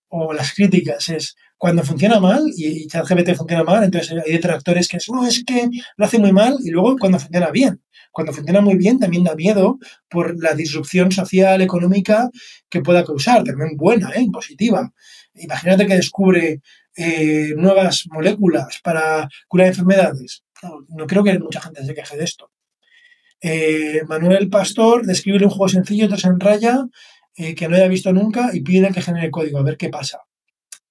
[0.09, 4.97] o las críticas, es cuando funciona mal y, ChatGPT funciona mal, entonces hay detractores que
[4.97, 7.81] es, no, es que lo hace muy mal y luego cuando funciona bien.
[8.11, 9.77] Cuando funciona muy bien también da miedo
[10.09, 12.29] por la disrupción social, económica
[12.69, 14.27] que pueda causar, también buena, ¿eh?
[14.31, 14.91] positiva.
[15.35, 16.61] Imagínate que descubre
[16.95, 20.43] eh, nuevas moléculas para curar enfermedades.
[20.89, 22.51] No, creo que mucha gente se queje de esto.
[23.41, 26.85] Eh, Manuel Pastor describe un juego sencillo, tres en raya,
[27.39, 30.19] eh, que no haya visto nunca y pide que genere código, a ver qué pasa.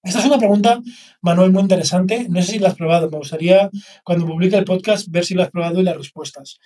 [0.02, 0.80] Esta es una pregunta,
[1.20, 2.26] Manuel, muy interesante.
[2.30, 3.10] No sé si la has probado.
[3.10, 3.68] Me gustaría,
[4.02, 6.58] cuando publique el podcast, ver si la has probado y las respuestas.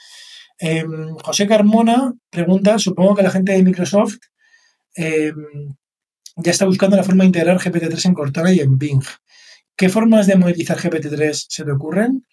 [0.61, 4.19] Em, José Carmona pregunta, supongo que la gente de Microsoft
[4.95, 5.75] em,
[6.37, 9.03] ya está buscando la forma de integrar GPT-3 en Cortana y en Bing.
[9.77, 12.25] ¿Qué formas de monetizar GPT-3 se te ocurren?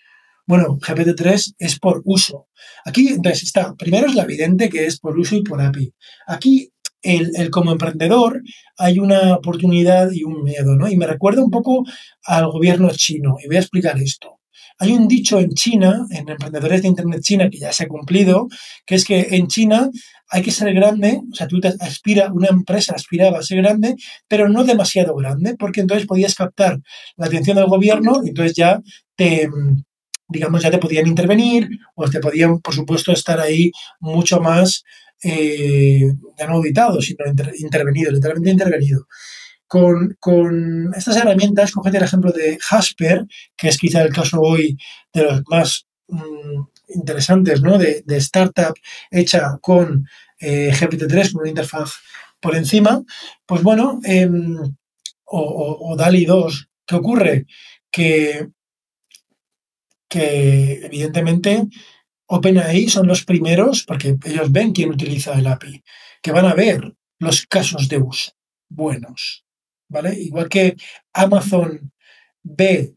[0.45, 2.47] Bueno, GPT-3 es por uso.
[2.86, 5.93] Aquí, entonces, está, primero es la evidente que es por uso y por API.
[6.28, 6.72] Aquí
[7.02, 8.41] el, como emprendedor
[8.78, 10.89] hay una oportunidad y un miedo, ¿no?
[10.89, 11.84] Y me recuerda un poco
[12.26, 14.39] al gobierno chino, y voy a explicar esto.
[14.82, 18.47] Hay un dicho en China, en emprendedores de Internet China, que ya se ha cumplido,
[18.86, 19.89] que es que en China
[20.30, 23.95] hay que ser grande, o sea, tú te aspira, una empresa aspiraba a ser grande,
[24.28, 26.80] pero no demasiado grande, porque entonces podías captar
[27.18, 28.80] la atención del gobierno y entonces ya
[29.18, 29.50] te,
[30.30, 34.84] digamos, ya te podían intervenir o te podían, por supuesto, estar ahí mucho más
[35.24, 37.26] eh, ya no auditado, sino
[37.57, 39.07] intervenido, literalmente intervenido.
[39.67, 40.17] Con,
[40.95, 44.78] estas herramientas, cogete el ejemplo de Jasper, que es quizá el caso hoy
[45.13, 46.63] de los más mm,
[46.95, 47.78] interesantes, ¿no?
[47.78, 48.74] De, startup
[49.11, 50.07] hecha con
[50.39, 51.91] eh, GPT-3, con una interfaz
[52.39, 53.03] por encima,
[53.45, 54.57] pues bueno, em,
[55.26, 57.45] o, o, DALI 2, ¿qué ocurre?
[57.91, 58.47] Que,
[60.07, 61.67] que evidentemente
[62.30, 65.84] OpenAI son los primeros, porque ellos ven quién utiliza el API,
[66.22, 68.32] que van a ver los casos de uso
[68.70, 69.46] buenos.
[69.90, 70.14] ¿Vale?
[70.20, 70.76] Igual que
[71.14, 71.92] Amazon
[72.44, 72.94] ve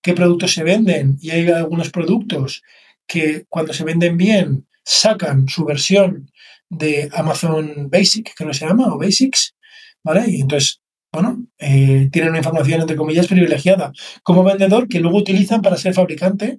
[0.00, 2.62] qué productos se venden y hay algunos productos
[3.06, 6.30] que cuando se venden bien sacan su versión
[6.68, 9.56] de Amazon Basic, que no se llama, o Basics,
[10.04, 10.24] ¿vale?
[10.28, 10.80] Y entonces,
[11.12, 15.94] bueno, eh, tienen una información, entre comillas, privilegiada como vendedor que luego utilizan para ser
[15.94, 16.58] fabricante.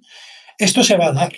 [0.58, 1.32] Esto se va a dar,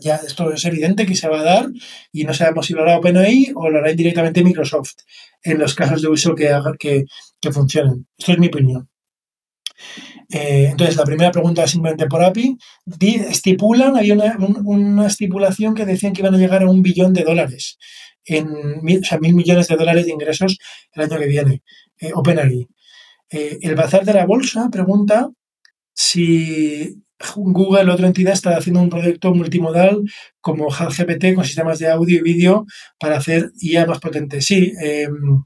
[0.00, 1.68] ya, esto es evidente que se va a dar
[2.12, 4.94] y no sabemos si lo hará OpenAI o lo hará indirectamente Microsoft
[5.42, 7.04] en los casos de uso que, que,
[7.40, 8.06] que funcionen.
[8.16, 8.88] Esto es mi opinión.
[10.32, 12.56] Eh, entonces, la primera pregunta simplemente por API.
[13.00, 17.78] estipulan, había una, estipulación que decían que iban a llegar a un billón de dólares,
[18.24, 18.48] en
[18.82, 20.58] mil, o sea, mil millones de dólares de ingresos
[20.92, 21.62] el año que viene.
[22.00, 22.66] Eh, OpenAI.
[23.30, 25.30] Eh, el bazar de la bolsa pregunta
[25.94, 27.01] si
[27.36, 30.02] Google, otra entidad, está haciendo un proyecto multimodal
[30.40, 32.66] como GPT con sistemas de audio y vídeo
[32.98, 34.40] para hacer IA más potente.
[34.40, 35.44] Sí, em,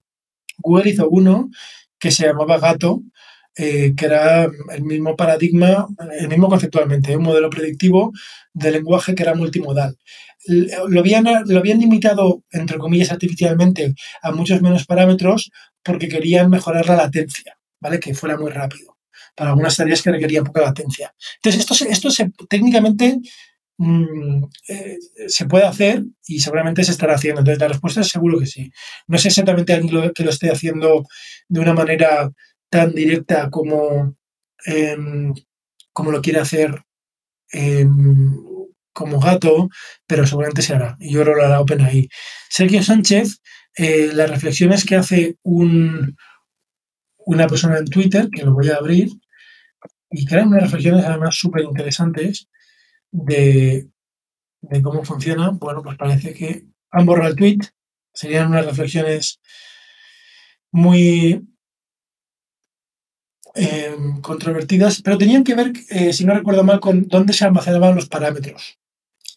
[0.58, 1.50] Google hizo uno
[1.98, 3.02] que se llamaba Gato,
[3.56, 5.86] eh, que era el mismo paradigma,
[6.20, 8.12] el mismo conceptualmente, un modelo predictivo
[8.52, 9.96] de lenguaje que era multimodal.
[10.46, 15.50] Lo habían, lo habían limitado, entre comillas, artificialmente a muchos menos parámetros
[15.82, 17.98] porque querían mejorar la latencia, ¿vale?
[18.00, 18.95] Que fuera muy rápido
[19.36, 21.14] para algunas tareas que requerían poca latencia.
[21.36, 23.18] Entonces, esto, esto técnicamente
[23.78, 27.40] mm, eh, se puede hacer y seguramente se estará haciendo.
[27.40, 28.72] Entonces, la respuesta es seguro que sí.
[29.06, 31.04] No sé exactamente alguien que lo esté haciendo
[31.48, 32.30] de una manera
[32.70, 34.16] tan directa como,
[34.64, 35.34] em,
[35.92, 36.82] como lo quiere hacer
[37.52, 38.34] em,
[38.92, 39.68] como gato,
[40.06, 40.96] pero seguramente se hará.
[40.98, 42.08] Y yo lo hará OpenAI.
[42.48, 43.40] Sergio Sánchez,
[43.76, 46.16] eh, las reflexiones que hace un,
[47.26, 49.10] una persona en Twitter, que lo voy a abrir,
[50.10, 52.48] y crean unas reflexiones además súper interesantes
[53.10, 53.88] de,
[54.60, 55.50] de, cómo funciona.
[55.50, 57.58] Bueno, pues parece que han borrado el tweet.
[58.12, 59.40] Serían unas reflexiones
[60.70, 61.46] muy
[63.58, 67.94] Em, controvertidas, pero tenían que ver, eh, si no recuerdo mal, con dónde se almacenaban
[67.94, 68.78] los parámetros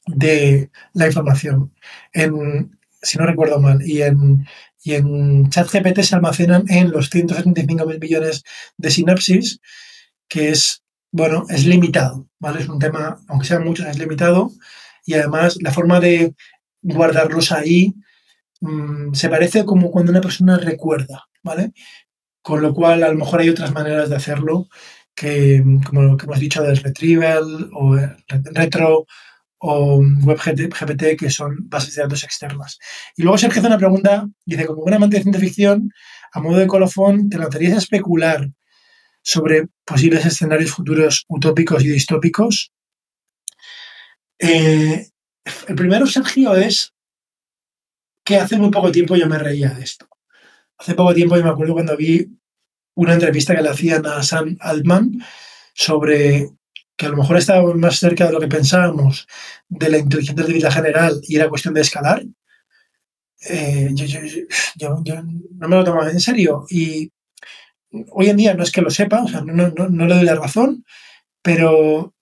[0.08, 1.74] de la información.
[2.12, 4.46] En, si no recuerdo mal, y en,
[4.84, 8.44] y en ChatGPT se almacenan en los 175 mil millones
[8.78, 9.62] de sinapsis,
[10.30, 12.62] que es, bueno, es limitado, ¿vale?
[12.62, 14.52] Es un tema, aunque sean muchos, es limitado,
[15.06, 16.36] y además la forma de
[16.82, 17.96] guardarlos ahí
[18.62, 21.74] mm, se parece como cuando una persona recuerda, ¿vale?
[22.42, 24.68] Con lo cual, a lo mejor hay otras maneras de hacerlo,
[25.16, 27.98] que, como lo que hemos dicho del Retrieval o
[28.54, 29.06] Retro
[29.58, 32.80] o WebGPT, que son bases de datos externas.
[33.18, 35.92] Y luego Sergio hace una pregunta, dice, como un amante de ciencia ficción,
[36.32, 38.50] a modo de colofón, ¿te lanzarías a especular
[39.22, 42.72] sobre posibles escenarios futuros utópicos y distópicos?
[44.40, 45.10] Eh,
[45.68, 46.94] el primero, Sergio, es
[48.24, 50.08] que hace muy poco tiempo yo me reía de esto.
[50.78, 52.28] Hace poco tiempo yo me acuerdo cuando vi
[52.96, 55.24] una entrevista que le hacían a Sam Altman
[55.74, 56.50] sobre
[56.96, 59.26] que a lo mejor estábamos más cerca de lo que pensábamos
[59.70, 62.26] de la inteligencia artificial general y era cuestión de escalar.
[63.50, 66.66] Eh, yo, no me lo tomaba en serio.
[66.70, 67.10] Y
[68.12, 69.70] hoy en día no es que lo sepa, o sea, no,
[70.08, 70.86] le doy la razón,
[71.42, 72.14] pero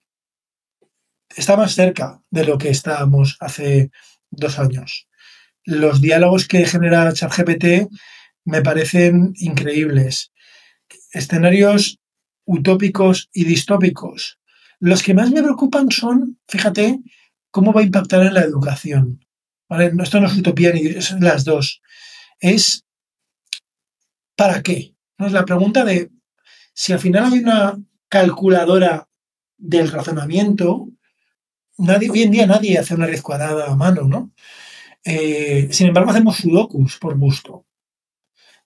[1.34, 3.90] está más cerca de lo que estábamos hace
[4.30, 5.08] dos años.
[5.64, 7.90] Los diálogos que genera ChatGPT
[8.44, 10.32] me parecen increíbles.
[11.12, 11.98] Escenarios
[12.46, 14.38] utópicos y distópicos.
[14.80, 17.00] Los que más me preocupan son, fíjate,
[17.50, 19.24] cómo va a impactar en la educación.
[19.68, 20.82] Esto no es utopía ni
[21.20, 21.82] las dos.
[22.40, 22.86] Es
[24.34, 24.94] ¿para qué?
[25.18, 25.26] ¿No?
[25.26, 26.10] Es la pregunta de
[26.72, 29.08] si al final hay una calculadora
[29.56, 30.88] del razonamiento,
[31.76, 34.32] nadie, hoy en día nadie hace una red cuadrada a mano, ¿no?
[35.04, 37.66] Eh, sin embargo, hacemos sudokus por gusto.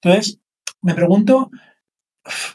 [0.01, 0.41] Entonces,
[0.83, 1.51] me pregunto,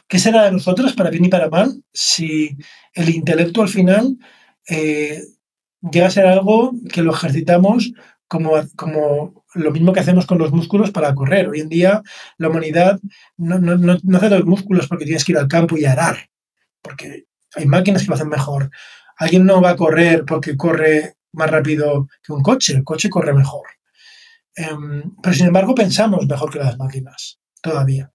[0.06, 2.56] ¿qué será de nosotros, para bien y para mal, si
[2.92, 4.18] el intelecto al final
[4.68, 5.22] eh,
[5.80, 7.92] llega a ser algo que lo ejercitamos
[8.26, 11.48] como, como lo mismo que hacemos con los músculos para correr?
[11.48, 12.02] Hoy en día
[12.36, 13.00] la humanidad
[13.36, 16.30] no, no hace los músculos porque tienes que ir al campo y arar,
[16.82, 18.70] porque hay máquinas que lo hacen mejor.
[19.16, 23.32] Alguien no va a correr porque corre más rápido que un coche, el coche corre
[23.32, 23.66] mejor.
[24.54, 28.12] Em, pero sin embargo pensamos mejor que las máquinas, todavía.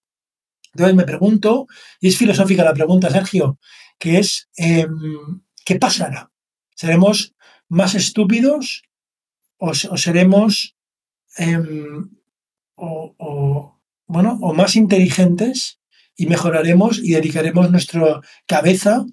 [0.74, 1.68] Entonces me pregunto,
[2.00, 3.60] y es filosófica la pregunta, Sergio,
[4.00, 6.32] que es, em, ¿qué pasará?
[6.76, 7.34] ¿Seremos
[7.70, 8.84] más estúpidos
[9.58, 10.76] o, seremos
[11.38, 12.10] em,
[12.76, 15.80] o, bueno, o más inteligentes
[16.16, 19.06] y mejoraremos y dedicaremos nuestra cabeza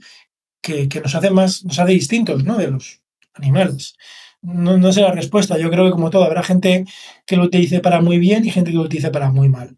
[0.63, 2.57] que, que, nos hace más, nos hace distintos ¿no?
[2.57, 3.03] de los
[3.35, 3.95] animales
[4.43, 5.59] no, no sé la respuesta.
[5.59, 6.85] Yo creo que como todo, habrá gente
[7.27, 9.77] que lo utilice para muy bien y gente que lo utilice para muy mal.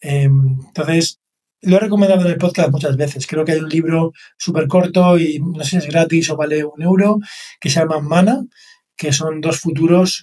[0.00, 1.20] Em, entonces,
[1.62, 3.26] lo he recomendado en el podcast muchas veces.
[3.26, 6.64] Creo que hay un libro súper corto y no sé si es gratis o vale
[6.64, 7.18] un euro,
[7.60, 8.44] que se llama Mana,
[9.00, 10.22] que son dos futuros,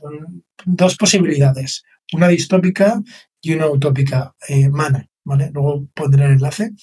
[0.63, 3.01] dos posibilidades, una distópica
[3.41, 4.36] y una utópica.
[4.47, 5.49] Eh, Mana, ¿vale?
[5.51, 6.73] Luego pondré el enlace.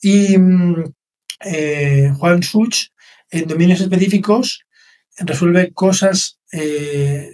[0.00, 0.84] Y mm,
[1.40, 2.92] eh, Juan Such,
[3.32, 4.64] en dominios específicos,
[5.18, 6.38] resuelve cosas.
[6.52, 7.30] Eh,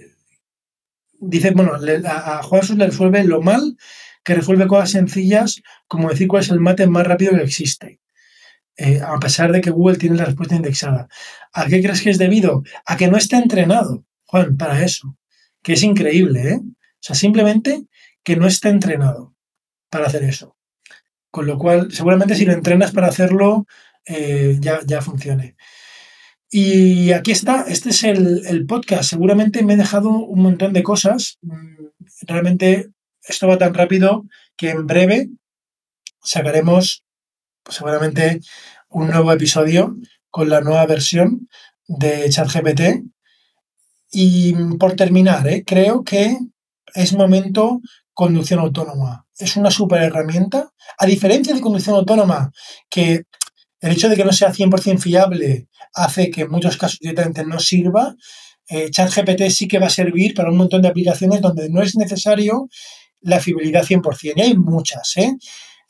[1.19, 1.73] dice, bueno,
[2.07, 3.77] a Juan Sus le resuelve lo mal
[4.23, 7.99] que resuelve cosas sencillas, como decir cuál es el mate más rápido que existe.
[9.05, 11.07] a pesar de que Google tiene la respuesta indexada.
[11.53, 12.63] ¿A qué crees que es debido?
[12.85, 15.17] A que no está entrenado, Juan, para eso.
[15.61, 16.59] Que es increíble, ¿eh?
[16.63, 17.83] O sea, simplemente
[18.23, 19.35] que no está entrenado
[19.89, 20.55] para hacer eso.
[21.29, 23.65] Con lo cual, seguramente si lo entrenas para hacerlo,
[24.05, 25.55] eh, ya, ya funcione.
[26.49, 29.09] Y aquí está, este es el, podcast.
[29.09, 31.37] Seguramente me he dejado un montón de cosas.
[31.41, 31.85] Mm,
[32.23, 32.89] realmente
[33.23, 34.25] esto va tan rápido
[34.57, 35.29] que en breve
[36.21, 37.05] sacaremos
[37.63, 38.41] pues, seguramente
[38.89, 39.95] un nuevo episodio
[40.31, 41.47] con la nueva versión
[41.87, 43.03] de ChatGPT.
[44.11, 45.63] Y por terminar, ¿eh?
[45.65, 46.37] creo que
[46.93, 47.81] es momento
[48.13, 49.25] conducción autónoma.
[49.37, 50.71] Es una super herramienta.
[50.97, 52.51] A diferencia de conducción autónoma,
[52.89, 53.23] que
[53.79, 57.59] el hecho de que no sea 100% fiable hace que en muchos casos directamente no
[57.59, 58.15] sirva,
[58.69, 61.95] eh, ChatGPT sí que va a servir para un montón de aplicaciones donde no es
[61.95, 62.69] necesario
[63.21, 64.33] la fiabilidad 100%.
[64.35, 65.35] Y hay muchas, ¿eh?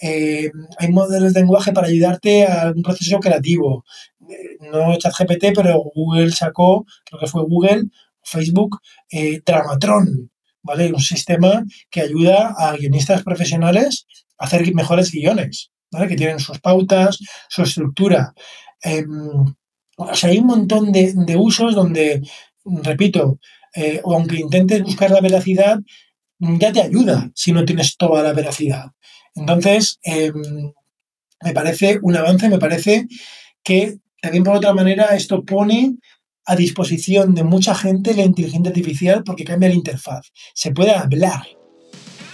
[0.02, 3.86] Eh, hay modelos de lenguaje para ayudarte a un proceso creativo.
[4.32, 7.84] Eh, no ChatGPT, pero Google sacó, creo que fue Google,
[8.24, 8.80] Facebook,
[9.10, 10.32] eh, Dramatron,
[10.64, 10.92] ¿vale?
[10.92, 14.06] Un sistema que ayuda a guionistas profesionales
[14.38, 16.08] a hacer mejores guiones, ¿vale?
[16.08, 17.20] Que tienen sus pautas,
[17.50, 18.34] su estructura.
[18.82, 19.10] Em,
[19.98, 22.22] o sea, hay un montón de, usos donde,
[22.66, 23.40] repito,
[24.04, 25.80] aunque intentes buscar la veracidad,
[26.40, 28.92] ya te ayuda si no tienes toda la veracidad.
[29.36, 30.74] Entonces, em,
[31.44, 33.08] me parece un avance, me parece
[33.64, 35.98] que también por otra manera esto pone
[36.46, 40.32] a disposición de mucha gente la inteligencia artificial porque cambia la interfaz.
[40.54, 41.44] Se puede hablar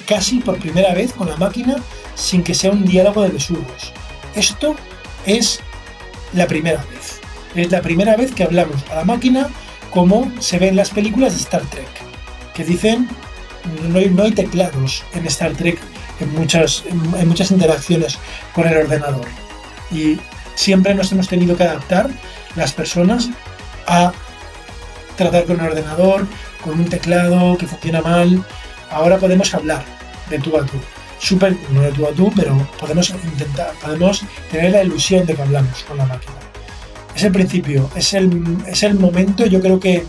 [0.06, 1.76] casi por primera vez con la máquina
[2.16, 3.94] sin que sea un diálogo de besuros.
[4.36, 4.76] Esto
[5.26, 5.60] es
[6.34, 7.20] la primera vez.
[7.56, 9.50] Es la primera vez que hablamos a la máquina
[9.92, 11.90] como se ve en las películas de Star Trek,
[12.54, 13.08] que dicen
[13.90, 15.80] no hay, no hay teclados en Star Trek
[16.20, 18.18] en muchas, en, muchas interacciones
[18.54, 19.28] con el ordenador.
[19.92, 20.18] Y
[20.58, 22.10] siempre nos hemos tenido que adaptar
[22.55, 23.30] las personas
[23.86, 24.12] a
[25.16, 26.26] tratar con el ordenador,
[26.64, 28.43] con un teclado que funciona mal.
[28.89, 29.86] Ahora podemos hablar
[30.30, 30.78] de tú a tú.
[31.20, 35.41] Súper, no de tú a tú, pero podemos intentar, podemos tener la ilusión de que
[35.41, 36.34] hablamos con la máquina.
[37.16, 40.05] Es el principio, es el, es el momento, yo creo que,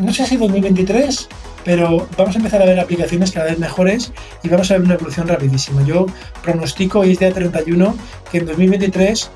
[0.00, 1.28] no sé si 2023
[1.64, 4.12] pero vamos a empezar a ver aplicaciones cada vez mejores
[4.42, 5.82] y vamos a ver una evolución rapidísima.
[5.82, 6.04] Yo
[6.42, 7.96] pronostico hoy es día 31
[8.30, 9.30] que en 2023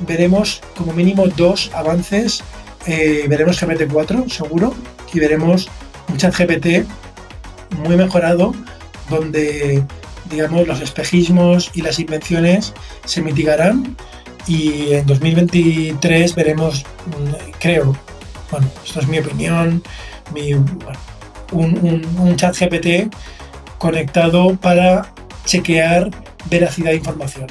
[0.00, 2.42] veremos como mínimo dos avances,
[2.86, 4.74] eh, veremos GPT-4 seguro
[5.12, 5.68] y veremos
[6.08, 6.86] un chat GPT
[7.84, 8.52] muy mejorado
[9.08, 9.82] donde
[10.30, 12.72] digamos los espejismos y las invenciones
[13.04, 13.96] se mitigarán
[14.46, 17.96] y en 2023 veremos, mm, creo,
[18.50, 19.82] bueno, esto es mi opinión,
[20.34, 20.54] mi,
[21.52, 23.12] un, chat GPT
[23.78, 25.12] conectado para
[25.44, 26.10] chequear
[26.50, 27.46] veracidad de información.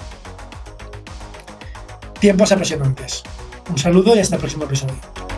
[2.21, 3.23] Tiempos apasionantes.
[3.67, 5.30] Un saludo y hasta el próximo episodio.